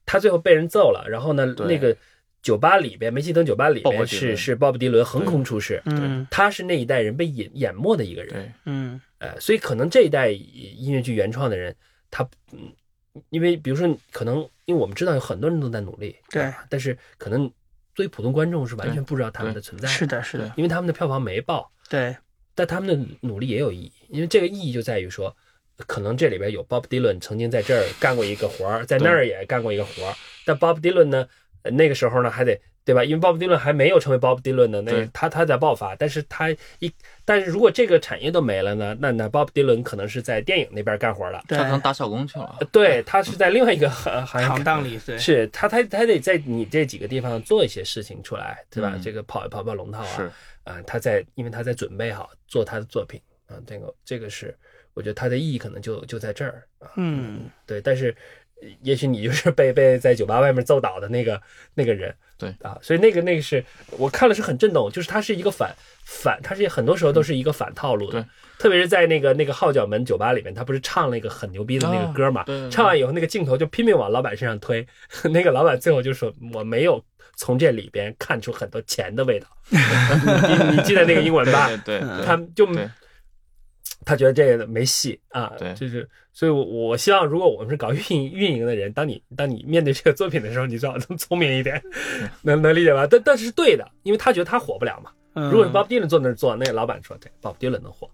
[0.05, 1.97] 他最后被人揍了，然后呢，那个
[2.41, 6.25] 酒吧里边，梅西登酒吧里边是是鲍勃迪伦横空出世，嗯。
[6.31, 8.99] 他是那一代人被淹淹没的一个人，嗯。
[9.17, 11.75] 呃，所以可能这一代音乐剧原创的人，
[12.09, 12.71] 他嗯，
[13.29, 16.41] 因为比如说可能因为我们知道有很多人都在努力，对。
[16.43, 17.45] 啊但是可能
[17.95, 22.15] 作为普通观众是完全不知道他们的存在，是，的，是的，因为他们的票房没爆，对，
[22.55, 25.35] 但他们的努力也有意义，因为这个意义就在于说，
[25.85, 30.15] 可能这里边有 Bob Dylan 曾经在这儿干过一个活儿，在那儿也干过一个活儿，
[30.45, 31.27] 但 Bob Dylan 呢，呃
[31.64, 33.03] 那个时候呢还得对吧？
[33.03, 36.49] 因为 Bob Dylan 还没有成为 Bob Dylan 呢，那对他他在爆发，但是他
[36.80, 36.91] 一，
[37.24, 42.57] 但是如果这个产业都没了呢，那那 Bob Dylan 可能是在电影那边干活了，对上，当打小工去了。
[42.60, 48.93] 呃，对他是在另外一个行行业行当里，对，是他他他得在你这几个地方做一些事情出来，对吧？
[48.95, 49.01] 嗯。
[49.01, 50.32] 这个跑一跑跑龙套啊，是。
[50.64, 54.55] 啊，他在因为他在准备好做他的作品啊，这个这个是
[54.95, 57.49] 我觉得它的意义可能就就在这儿啊，嗯。
[57.68, 58.16] 对，但是呃
[58.82, 61.41] 也许你就是被被在酒吧外面揍倒的那个
[61.76, 65.74] 那个人，对啊，所以那个那个是我看了是很震动，就是它是一个反
[66.05, 68.26] 反，它是很多时候都是一个反套路的，对。
[68.60, 74.86] 特别是在那个那个号角门酒吧里面，他不是唱了一个很牛逼的那个歌嘛，唱完以后那个镜头就拼命往老板身上推，
[75.32, 77.01] 那个老板最后就说我没有
[77.38, 81.68] 从这里边看出很多钱的味道， 你你记得那个英文吧？
[81.86, 82.89] 对对对，他就对
[84.06, 85.74] 他觉得这个没戏啊对。
[85.74, 91.82] 就是所以我我希望如果我们是搞运营 运营的人当你当你面对这个作品的时候你最好能聪明一点
[92.43, 93.08] 能能理解吧？
[93.10, 95.12] 但但是是对的因为他觉得他火不了嘛。
[95.34, 98.10] 如果是 bob dylan 坐那儿做那个老板说对 bob dylan 能火。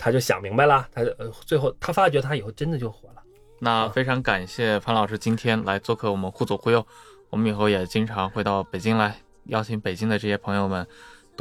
[0.00, 1.12] 他就想明白了他就
[1.44, 3.22] 最后他发觉他以后真的就火了。
[3.58, 6.86] 那非常感谢潘老师今天来做客我们互左互右
[7.30, 9.16] 我们以后也经常会到北京来
[9.46, 10.86] 邀请北京的这些朋友们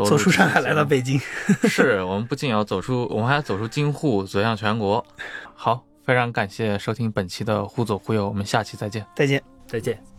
[0.05, 1.19] 走出上海来到北京
[1.67, 5.05] 是我们不仅要走出我们还要走出京沪走向全国。
[5.53, 9.05] 好非常感谢收听本期的忽左忽右我们下期再见。
[9.15, 9.41] 再见。
[9.67, 10.16] 再见。